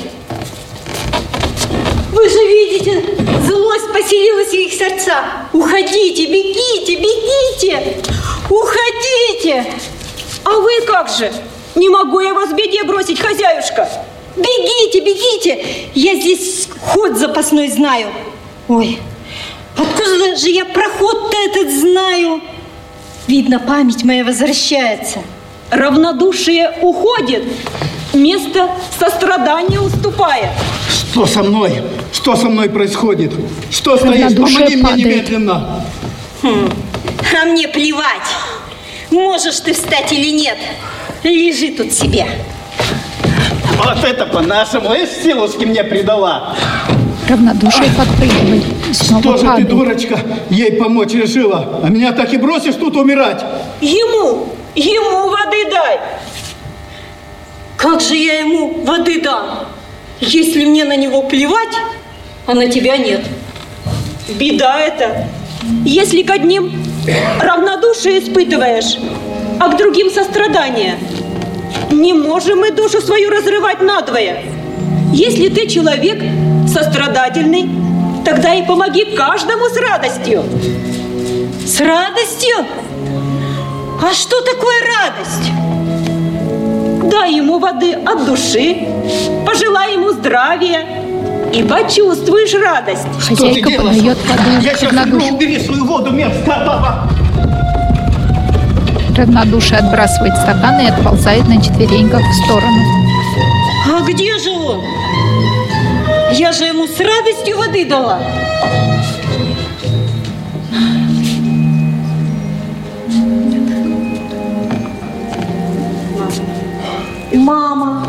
Вы 2.12 2.28
же 2.28 2.38
видите, 2.38 3.04
злость 3.46 3.92
поселилась 3.92 4.48
в 4.48 4.54
их 4.54 4.72
сердца. 4.72 5.22
Уходите, 5.52 6.26
бегите, 6.26 6.96
бегите! 6.96 8.02
Уходите! 8.48 9.72
А 10.44 10.50
вы 10.50 10.80
как 10.84 11.08
же? 11.08 11.32
Не 11.76 11.88
могу 11.88 12.18
я 12.18 12.34
вас 12.34 12.50
в 12.50 12.56
беде 12.56 12.82
бросить, 12.82 13.20
хозяюшка. 13.20 13.88
Бегите, 14.36 15.00
бегите! 15.00 15.90
Я 15.94 16.16
здесь 16.16 16.68
ход 16.80 17.16
запасной 17.16 17.68
знаю. 17.68 18.08
Ой, 18.66 18.98
откуда 19.76 20.36
же 20.36 20.48
я 20.48 20.64
проход-то 20.64 21.36
этот 21.46 21.72
знаю? 21.72 22.40
Видно, 23.28 23.60
память 23.60 24.02
моя 24.02 24.24
возвращается. 24.24 25.20
Равнодушие 25.70 26.78
уходит, 26.82 27.44
место 28.12 28.68
сострадания 28.98 29.80
уступает. 29.80 30.50
Что 30.88 31.26
со 31.26 31.42
мной? 31.42 31.82
Что 32.12 32.36
со 32.36 32.48
мной 32.48 32.68
происходит? 32.68 33.32
Что? 33.70 33.96
Равнодушие 33.96 34.58
Помоги 34.58 34.76
мне 34.76 34.82
падает. 34.82 34.98
немедленно! 35.06 35.84
А 36.42 37.44
мне 37.46 37.68
плевать, 37.68 38.28
можешь 39.10 39.60
ты 39.60 39.72
встать 39.72 40.12
или 40.12 40.30
нет. 40.30 40.56
Лежи 41.22 41.68
тут 41.68 41.92
себе. 41.92 42.26
Вот 43.76 44.04
это 44.04 44.26
по-нашему, 44.26 44.92
и 44.94 45.06
силушки 45.06 45.64
мне 45.64 45.84
придала. 45.84 46.54
Равнодушие 47.28 47.90
подпрыгивает. 47.96 48.64
Снова 48.92 49.22
Что 49.22 49.36
же 49.36 49.56
ты, 49.56 49.64
дурочка, 49.64 50.18
ей 50.50 50.72
помочь 50.72 51.12
решила? 51.12 51.80
А 51.82 51.88
меня 51.88 52.12
так 52.12 52.32
и 52.34 52.36
бросишь 52.36 52.74
тут 52.74 52.96
умирать? 52.96 53.42
Ему, 53.80 54.48
ему 54.74 55.28
воды 55.28 55.70
дай. 55.70 56.00
Как 57.80 58.02
же 58.02 58.14
я 58.14 58.40
ему 58.40 58.84
воды 58.84 59.22
дам, 59.22 59.66
если 60.20 60.66
мне 60.66 60.84
на 60.84 60.96
него 60.96 61.22
плевать, 61.22 61.74
а 62.46 62.52
на 62.52 62.68
тебя 62.68 62.98
нет? 62.98 63.22
Беда 64.28 64.78
это. 64.80 65.26
Если 65.86 66.22
к 66.22 66.30
одним 66.30 66.70
равнодушие 67.40 68.18
испытываешь, 68.18 68.98
а 69.58 69.70
к 69.70 69.78
другим 69.78 70.10
сострадание. 70.10 70.98
Не 71.90 72.12
можем 72.12 72.58
мы 72.58 72.70
душу 72.70 73.00
свою 73.00 73.30
разрывать 73.30 73.80
надвое. 73.80 74.42
Если 75.14 75.48
ты 75.48 75.66
человек 75.66 76.22
сострадательный, 76.68 77.70
тогда 78.26 78.52
и 78.56 78.66
помоги 78.66 79.06
каждому 79.16 79.70
с 79.70 79.76
радостью. 79.78 80.44
С 81.66 81.80
радостью? 81.80 82.56
А 84.02 84.12
что 84.12 84.42
такое 84.42 84.80
радость? 84.98 85.79
Дай 87.10 87.34
ему 87.34 87.58
воды 87.58 87.94
от 87.94 88.24
души, 88.24 88.86
пожелай 89.46 89.94
ему 89.94 90.10
здравия, 90.12 90.86
и 91.52 91.62
почувствуешь 91.64 92.54
радость. 92.54 93.06
Хозяйка 93.26 93.70
подает 93.70 94.16
воду 94.18 94.42
Я 94.62 94.74
сейчас 94.74 94.92
равнодушно. 94.92 95.34
убери 95.34 95.58
свою 95.58 95.84
воду, 95.84 96.10
мерзкая 96.12 96.64
баба! 96.64 97.08
Равнодушие 99.16 99.78
отбрасывает 99.80 100.34
стакан 100.36 100.80
и 100.80 100.86
отползает 100.86 101.46
на 101.48 101.60
четвереньках 101.60 102.22
в 102.22 102.44
сторону. 102.44 102.78
А 103.92 104.00
где 104.02 104.38
же 104.38 104.50
он? 104.50 104.80
Я 106.32 106.52
же 106.52 106.64
ему 106.64 106.86
с 106.86 106.98
радостью 107.00 107.58
воды 107.58 107.84
дала. 107.84 108.20
Мама. 117.40 118.06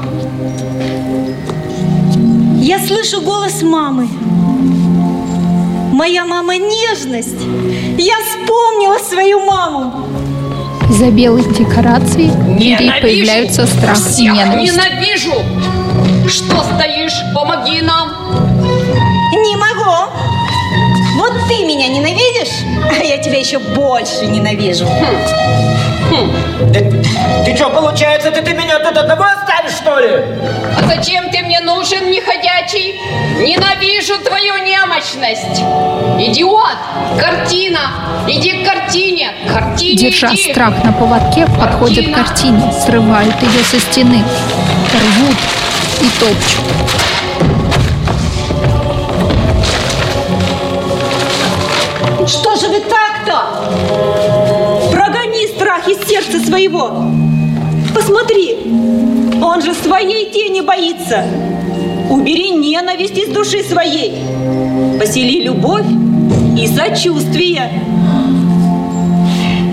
Я 2.58 2.80
слышу 2.80 3.22
голос 3.22 3.62
мамы. 3.62 4.10
Моя 5.94 6.26
мама 6.26 6.58
нежность. 6.58 7.40
Я 7.98 8.16
вспомнила 8.26 8.98
свою 8.98 9.40
маму. 9.46 9.94
Из-за 10.90 11.12
белых 11.12 11.58
декораций 11.58 12.26
Ненавижу! 12.26 13.02
появляются 13.02 13.66
страх 13.68 13.98
и 14.20 14.24
ненависть. 14.24 14.74
ненавижу! 14.74 15.34
Что 16.28 16.64
стоишь? 16.76 17.16
Помоги 17.34 17.82
нам! 17.82 18.10
Не 19.32 19.56
могу. 19.56 20.12
Вот 21.16 21.32
ты 21.48 21.64
меня 21.66 21.88
ненавидишь, 21.88 22.66
а 23.00 23.02
я 23.02 23.18
тебя 23.18 23.40
еще 23.40 23.60
больше 23.60 24.26
ненавижу. 24.28 24.86
Ты, 26.74 27.04
ты 27.46 27.56
что, 27.56 27.70
получается, 27.70 28.32
ты, 28.32 28.42
ты 28.42 28.52
меня 28.54 28.80
тут 28.80 28.98
одного 28.98 29.24
оставишь, 29.24 29.72
что 29.72 29.98
ли? 30.00 30.10
А 30.78 30.84
зачем 30.86 31.30
ты 31.30 31.42
мне 31.42 31.62
нужен, 31.62 32.12
неходячий? 32.12 33.00
Ненавижу 33.40 34.18
твою 34.20 34.58
немощность! 34.58 35.62
Идиот! 36.20 36.78
Картина! 37.18 37.80
Иди 38.28 38.62
к 38.62 38.66
картине! 38.68 39.32
Картине 39.48 39.96
Держа 39.96 40.34
иди! 40.34 40.52
страх 40.52 40.84
на 40.84 40.92
поводке, 40.92 41.46
подходят 41.48 42.06
к 42.06 42.14
Картина. 42.14 42.26
картине, 42.26 42.74
срывают 42.86 43.42
ее 43.42 43.64
со 43.64 43.80
стены, 43.80 44.22
рвут 44.94 45.38
и 46.02 46.10
топчут. 46.20 46.66
Что 52.28 52.56
же 52.56 52.68
вы 52.68 52.80
так-то? 52.82 54.91
Страх 55.82 55.88
из 55.88 56.08
сердца 56.08 56.40
своего. 56.46 57.06
Посмотри, 57.94 58.58
он 59.42 59.62
же 59.62 59.74
своей 59.74 60.32
тени 60.32 60.62
боится. 60.62 61.24
Убери 62.10 62.52
ненависть 62.52 63.18
из 63.18 63.30
души 63.30 63.64
своей. 63.64 64.24
Посели 65.00 65.44
любовь 65.44 65.86
и 66.58 66.68
сочувствие. 66.68 67.84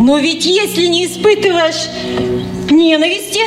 Но 0.01 0.19
ведь 0.19 0.47
если 0.47 0.87
не 0.87 1.07
испытываешь 1.07 1.89
ненависти, 2.71 3.41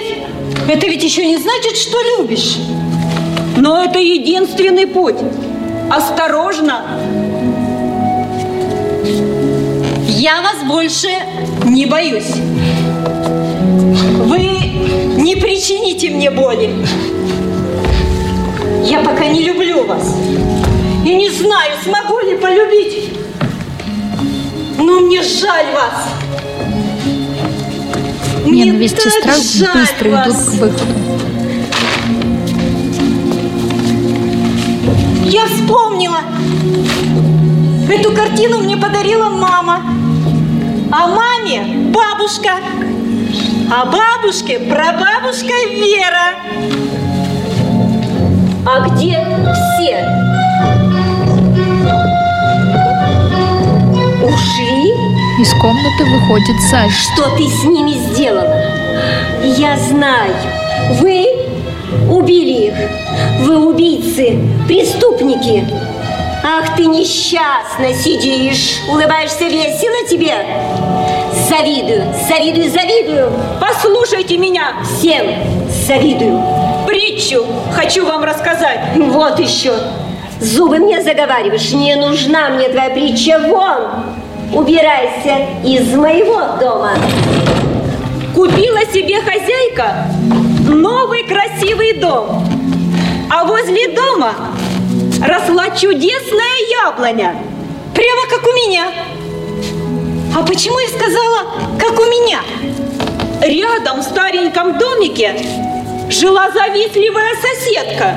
это 0.67 0.87
ведь 0.87 1.03
еще 1.03 1.25
не 1.25 1.37
значит, 1.37 1.77
что 1.77 1.97
любишь. 2.17 2.57
Но 3.57 3.83
это 3.83 3.99
единственный 3.99 4.87
путь. 4.87 5.17
Осторожно, 5.89 6.83
Я 10.07 10.41
вас 10.43 10.63
больше 10.67 11.07
не 11.65 11.87
боюсь. 11.87 12.35
Не 15.21 15.35
причините 15.35 16.09
мне 16.09 16.31
боли. 16.31 16.73
Я 18.83 19.01
пока 19.01 19.27
не 19.27 19.43
люблю 19.43 19.85
вас. 19.85 20.15
И 21.05 21.13
не 21.13 21.29
знаю, 21.29 21.73
смогу 21.83 22.19
ли 22.21 22.37
полюбить. 22.37 23.13
Но 24.79 24.99
мне 25.01 25.21
жаль 25.21 25.67
вас. 25.75 26.07
Мне 28.45 28.63
Ненависть 28.65 29.05
и 29.05 29.09
страх 29.09 29.37
жаль 29.37 29.77
быстро 29.81 30.09
идут 30.09 30.25
вас. 30.35 30.45
к 30.45 30.49
выходу. 30.53 30.83
Я 35.25 35.45
вспомнила. 35.45 36.19
Эту 37.89 38.11
картину 38.11 38.61
мне 38.61 38.75
подарила 38.75 39.29
мама. 39.29 39.83
А 40.91 41.07
маме 41.07 41.91
бабушка. 41.93 42.57
А 43.73 43.85
бабушке 43.85 44.59
прабабушка 44.59 45.53
Вера. 45.69 46.35
А 48.65 48.81
где 48.89 49.17
все? 49.53 50.05
Ушли? 54.25 54.91
Из 55.39 55.53
комнаты 55.53 56.03
выходит 56.03 56.61
Саш. 56.69 56.91
Что 56.91 57.29
ты 57.37 57.47
с 57.47 57.63
ними 57.63 57.91
сделала? 57.91 58.61
Я 59.41 59.77
знаю. 59.77 60.33
Вы 60.99 61.25
убили 62.09 62.67
их. 62.67 62.75
Вы 63.47 63.69
убийцы, 63.69 64.37
преступники. 64.67 65.65
Ах, 66.43 66.75
ты 66.75 66.87
несчастно 66.87 67.93
сидишь, 67.93 68.81
улыбаешься 68.89 69.45
весело 69.45 70.09
тебе. 70.09 70.90
Завидую, 71.51 72.05
завидую, 72.29 72.71
завидую. 72.71 73.33
послушайте 73.59 74.37
меня. 74.37 74.75
Всем 74.85 75.25
завидую. 75.85 76.41
Притчу 76.87 77.45
хочу 77.75 78.05
вам 78.05 78.23
рассказать. 78.23 78.79
Вот 78.95 79.37
еще. 79.37 79.73
Зубы 80.39 80.77
мне 80.77 81.01
заговариваешь. 81.01 81.73
Не 81.73 81.95
нужна 81.95 82.51
мне 82.51 82.69
твоя 82.69 82.89
притча. 82.91 83.37
Вон! 83.49 83.81
Убирайся 84.53 85.45
из 85.65 85.93
моего 85.93 86.57
дома. 86.57 86.93
Купила 88.33 88.85
себе 88.85 89.19
хозяйка 89.19 90.07
новый 90.69 91.23
красивый 91.23 91.95
дом. 91.95 92.47
А 93.29 93.43
возле 93.43 93.89
дома 93.89 94.33
росла 95.21 95.69
чудесная 95.71 96.85
яблоня. 96.85 97.35
Прямо 97.93 98.21
как 98.29 98.47
у 98.47 98.53
меня. 98.53 98.85
А 100.33 100.43
почему 100.43 100.79
я 100.79 100.87
сказала, 100.87 101.77
как 101.77 101.99
у 101.99 102.05
меня? 102.05 102.39
Рядом 103.41 103.99
в 103.99 104.03
стареньком 104.03 104.77
домике 104.77 105.35
жила 106.09 106.49
завистливая 106.51 107.31
соседка, 107.41 108.13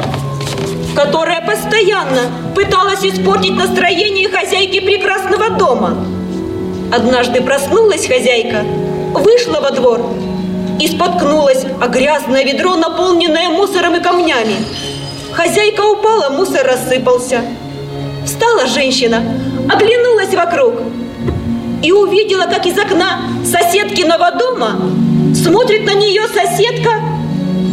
которая 0.95 1.41
постоянно 1.41 2.31
пыталась 2.55 3.05
испортить 3.05 3.57
настроение 3.57 4.29
хозяйки 4.29 4.79
прекрасного 4.79 5.51
дома. 5.51 6.07
Однажды 6.93 7.41
проснулась 7.41 8.07
хозяйка, 8.07 8.63
вышла 9.15 9.61
во 9.61 9.73
двор 9.73 10.01
и 10.79 10.87
споткнулась 10.87 11.65
о 11.81 11.89
грязное 11.89 12.45
ведро, 12.45 12.77
наполненное 12.77 13.49
мусором 13.49 13.97
и 13.97 14.01
камнями. 14.01 14.55
Хозяйка 15.33 15.81
упала, 15.81 16.29
мусор 16.29 16.65
рассыпался. 16.65 17.43
Встала 18.25 18.69
женщина, 18.69 19.21
оглянулась 19.69 20.33
вокруг 20.33 20.75
и 21.85 21.93
увидела, 21.93 22.45
как 22.45 22.65
из 22.65 22.79
окна 22.79 23.21
соседкиного 23.45 24.31
дома 24.33 24.81
смотрит 25.35 25.85
на 25.85 25.93
нее 25.93 26.23
соседка 26.29 26.93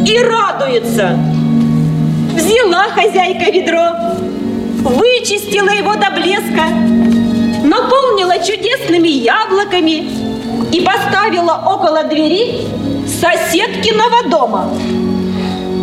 и 0.06 0.20
радуется. 0.20 1.18
Взяла 2.36 2.90
хозяйка 2.90 3.50
ведро, 3.50 3.86
вычистила 4.84 5.70
его 5.70 5.96
до 5.96 6.12
блеска, 6.12 6.68
наполнила 7.64 8.38
чудесными 8.46 9.08
яблоками 9.08 10.10
и 10.74 10.82
поставила 10.82 11.64
около 11.66 12.04
двери 12.04 12.66
соседкиного 13.08 14.30
дома. 14.30 14.70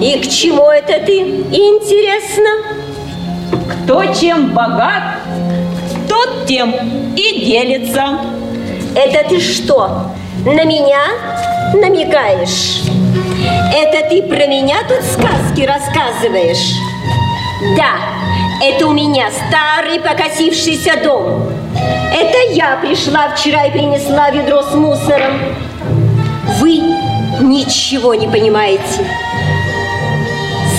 И 0.02 0.20
к 0.20 0.28
чему 0.28 0.68
это 0.68 1.02
ты? 1.06 1.18
Интересно. 1.50 2.50
Кто 3.86 4.04
чем 4.12 4.50
богат, 4.52 5.16
тот 6.08 6.46
тем 6.46 6.74
и 7.18 7.44
делится. 7.44 8.20
Это 8.94 9.28
ты 9.28 9.40
что, 9.40 10.12
на 10.44 10.64
меня 10.64 11.02
намекаешь? 11.74 12.82
Это 13.74 14.08
ты 14.08 14.22
про 14.22 14.46
меня 14.46 14.76
тут 14.88 15.02
сказки 15.02 15.62
рассказываешь? 15.62 16.74
Да, 17.76 17.96
это 18.64 18.86
у 18.86 18.92
меня 18.92 19.30
старый 19.30 20.00
покосившийся 20.00 21.02
дом. 21.02 21.52
Это 22.14 22.52
я 22.52 22.76
пришла 22.76 23.34
вчера 23.34 23.66
и 23.66 23.72
принесла 23.72 24.30
ведро 24.30 24.62
с 24.62 24.74
мусором. 24.74 25.40
Вы 26.60 26.80
ничего 27.40 28.14
не 28.14 28.28
понимаете. 28.28 29.06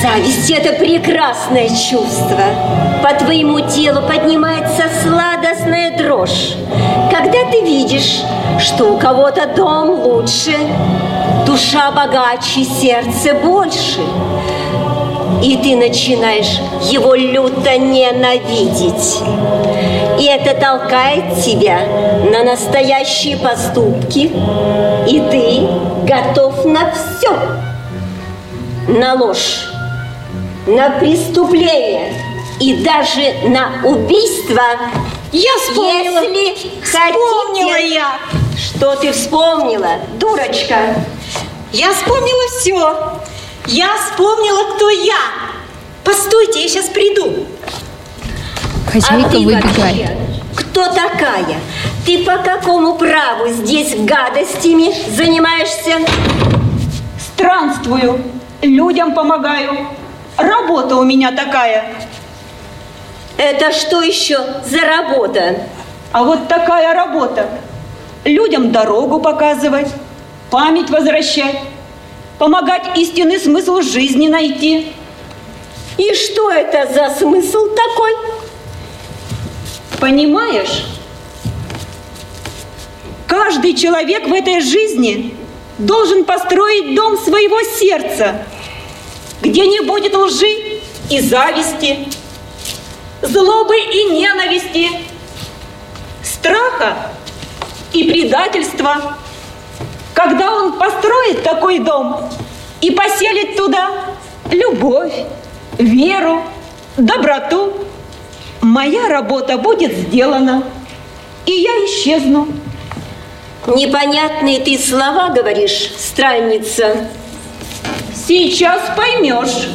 Зависть– 0.02 0.50
это 0.52 0.78
прекрасное 0.80 1.68
чувство. 1.68 2.39
По 3.04 3.14
твоему 3.22 3.60
телу 3.60 4.02
поднимается 4.02 4.84
сладостная 5.04 5.97
дрожь, 5.97 6.54
когда 7.12 7.39
ты 7.52 7.62
видишь, 7.62 8.22
что 8.60 8.93
у 8.93 8.97
кого-то 8.97 9.47
дом 9.58 9.89
лучше, 9.89 10.56
душа 11.45 11.91
богаче, 11.91 12.64
сердце 12.64 13.34
больше, 13.34 14.00
и 15.43 15.58
ты 15.58 15.76
начинаешь 15.76 16.60
его 16.89 17.14
люто 17.16 17.78
ненавидеть. 17.78 19.20
И 20.18 20.26
это 20.26 20.58
толкает 20.60 21.43
тебя 21.43 21.80
на 22.32 22.43
настоящие 22.43 23.36
поступки, 23.36 24.32
и 25.08 25.20
ты 25.30 25.68
готов 26.06 26.64
на 26.64 26.91
все. 26.91 27.38
На 28.88 29.14
ложь, 29.14 29.68
на 30.70 30.91
преступление 30.99 32.13
и 32.59 32.76
даже 32.84 33.47
на 33.49 33.82
убийство. 33.84 34.61
Я 35.32 35.51
вспомнила. 35.63 36.22
Если 36.22 36.70
Вспомнила 36.84 37.74
хотите... 37.74 37.93
я. 37.93 38.20
Что 38.57 38.95
ты 38.95 39.11
вспомнила, 39.11 39.99
дурочка? 40.20 40.95
Я 41.72 41.93
вспомнила 41.93 42.59
все. 42.59 43.20
Я 43.67 43.89
вспомнила, 43.97 44.76
кто 44.76 44.89
я. 44.89 45.20
Постойте, 46.03 46.61
я 46.61 46.67
сейчас 46.67 46.86
приду. 46.86 47.45
Хозяйка 48.91 49.38
а 49.38 49.39
вообще 49.39 50.17
кто 50.55 50.86
такая? 50.88 51.59
Ты 52.05 52.24
по 52.24 52.38
какому 52.38 52.95
праву 52.95 53.47
здесь 53.49 53.95
гадостями 53.95 54.93
занимаешься? 55.15 55.99
Странствую, 57.20 58.22
людям 58.61 59.13
помогаю. 59.13 59.88
Работа 60.40 60.96
у 60.96 61.04
меня 61.04 61.32
такая. 61.32 61.94
Это 63.38 63.72
что 63.74 64.02
еще 64.02 64.38
за 64.66 64.82
работа? 64.82 65.64
А 66.12 66.24
вот 66.24 66.48
такая 66.48 66.94
работа. 66.94 67.50
Людям 68.24 68.72
дорогу 68.72 69.20
показывать, 69.20 69.88
память 70.50 70.90
возвращать, 70.90 71.60
помогать 72.38 72.98
истинный 72.98 73.40
смысл 73.40 73.82
жизни 73.82 74.28
найти. 74.28 74.94
И 75.98 76.14
что 76.14 76.50
это 76.50 76.92
за 76.94 77.14
смысл 77.14 77.68
такой? 77.76 78.12
Понимаешь? 80.00 80.86
Каждый 83.28 83.76
человек 83.76 84.28
в 84.28 84.34
этой 84.34 84.62
жизни 84.62 85.36
должен 85.78 86.24
построить 86.24 86.96
дом 86.96 87.18
своего 87.18 87.62
сердца, 87.62 88.44
где 89.42 89.68
не 89.68 89.82
будет 89.82 90.16
лжи 90.16 90.82
и 91.10 91.20
зависти, 91.22 92.08
злобы 93.22 93.78
и 93.78 94.04
ненависти, 94.12 94.90
страха 96.24 97.12
и 97.94 98.04
предательства. 98.04 99.18
Когда 100.14 100.52
он 100.52 100.74
построит 100.74 101.44
такой 101.44 101.80
дом 101.80 102.30
и 102.82 102.92
поселит 102.92 103.56
туда 103.56 103.90
любовь, 104.52 105.14
веру, 105.78 106.44
доброту, 106.98 107.74
моя 108.62 109.08
работа 109.08 109.58
будет 109.58 109.94
сделана, 109.94 110.64
и 111.46 111.52
я 111.54 111.72
исчезну. 111.86 112.48
Непонятные 113.68 114.60
ты 114.60 114.78
слова 114.78 115.30
говоришь, 115.30 115.92
странница. 115.98 117.08
Сейчас 118.30 118.80
поймешь. 118.96 119.70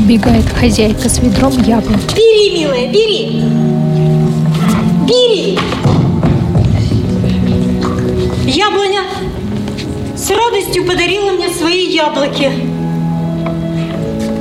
Бегает 0.00 0.46
хозяйка 0.58 1.10
с 1.10 1.18
ведром 1.18 1.52
яблок. 1.62 1.98
Бери, 2.16 2.58
милая, 2.58 2.88
бери. 2.90 3.42
Бери. 5.06 5.58
Яблоня 8.46 9.02
с 10.16 10.30
радостью 10.30 10.86
подарила 10.86 11.32
мне 11.32 11.50
свои 11.50 11.90
яблоки. 11.92 12.50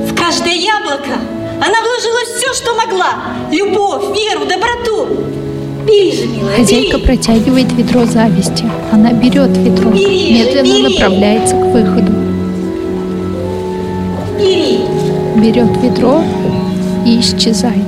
В 0.10 0.16
каждое 0.16 0.54
яблоко 0.56 1.18
она 1.60 1.82
вложила 1.82 2.38
все, 2.38 2.54
что 2.54 2.74
могла. 2.74 3.16
Любовь, 3.52 4.18
веру, 4.18 4.46
доброту. 4.46 5.08
Бери 5.86 6.14
же, 6.16 6.26
милая, 6.28 6.56
Хозяйка 6.56 6.96
бери. 7.00 7.06
протягивает 7.06 7.70
ведро 7.74 8.06
зависти. 8.06 8.64
Она 8.94 9.12
берет 9.12 9.58
ведро, 9.58 9.90
Бери, 9.92 10.32
медленно 10.36 10.64
бери. 10.64 10.94
направляется 10.94 11.54
к 11.54 11.66
выходу. 11.74 12.14
Бери. 14.38 14.80
Берет 15.36 15.78
ведро 15.82 16.24
и 17.06 17.20
исчезает. 17.20 17.84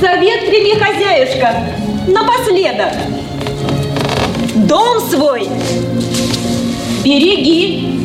Совет 0.00 0.46
прими, 0.48 0.74
хозяюшка, 0.74 1.54
напоследок. 2.08 2.92
Дом 4.66 5.00
свой 5.10 5.48
береги. 7.04 7.98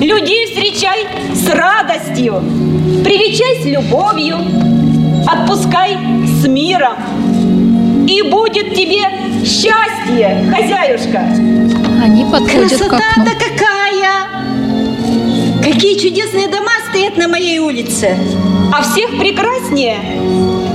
Людей 0.00 0.46
встречай 0.46 1.06
с 1.34 1.48
радостью. 1.48 2.42
Привечай 3.04 3.62
с 3.62 3.66
любовью. 3.66 4.36
Отпускай 5.26 5.96
с 6.26 6.46
миром. 6.48 6.96
И 8.08 8.22
будет 8.22 8.74
тебе 8.74 9.02
счастье, 9.44 10.52
хозяюшка. 10.52 11.28
Они 12.02 12.24
подходят 12.24 12.72
к 12.72 12.82
окну. 12.82 12.88
Красота-то 12.88 13.30
какая! 13.32 13.49
Какие 15.80 15.98
чудесные 15.98 16.46
дома 16.48 16.72
стоят 16.90 17.16
на 17.16 17.26
моей 17.26 17.58
улице. 17.58 18.14
А 18.70 18.82
всех 18.82 19.18
прекраснее 19.18 19.96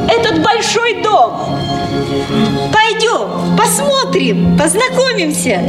этот 0.10 0.42
большой 0.42 1.04
дом. 1.04 1.60
Пойдем, 2.74 3.56
посмотрим, 3.56 4.58
познакомимся. 4.58 5.62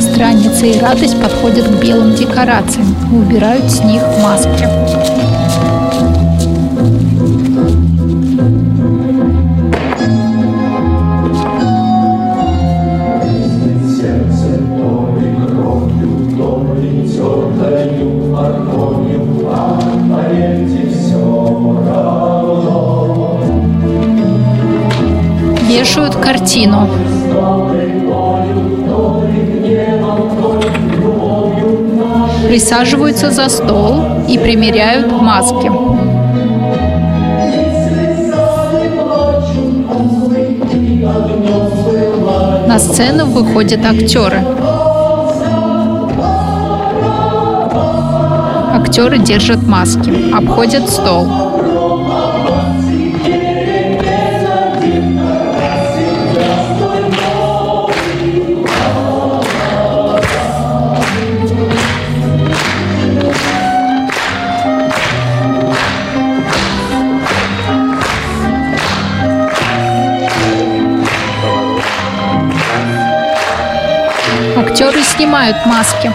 Странница 0.00 0.66
и 0.66 0.80
радость 0.80 1.22
подходят 1.22 1.68
к 1.68 1.80
белым 1.80 2.16
декорациям 2.16 2.96
и 3.12 3.14
убирают 3.14 3.70
с 3.70 3.78
них 3.84 4.02
маски. 4.20 5.73
Картину. 26.54 26.88
Присаживаются 32.46 33.30
за 33.30 33.48
стол 33.48 34.02
и 34.28 34.38
примеряют 34.38 35.10
маски. 35.10 35.70
На 42.68 42.78
сцену 42.78 43.26
выходят 43.26 43.84
актеры. 43.84 44.44
Актеры 48.72 49.18
держат 49.18 49.62
маски, 49.66 50.32
обходят 50.32 50.88
стол. 50.88 51.53
Снимают 75.04 75.56
маски. 75.66 76.10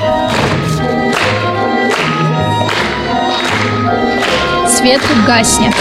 Свет 4.68 5.02
гаснет. 5.26 5.76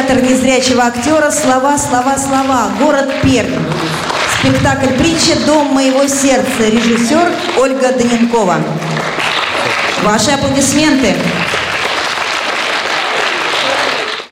Театр 0.00 0.22
незрячего 0.22 0.84
актера 0.86 1.30
«Слова, 1.30 1.76
слова, 1.76 2.16
слова». 2.16 2.70
Город 2.80 3.12
Пермь. 3.22 3.52
Спектакль 4.38 4.94
притча 4.94 5.38
«Дом 5.44 5.74
моего 5.74 6.06
сердца». 6.06 6.70
Режиссер 6.70 7.30
Ольга 7.58 7.92
Доненкова. 7.92 8.56
Ваши 10.02 10.30
аплодисменты. 10.30 11.14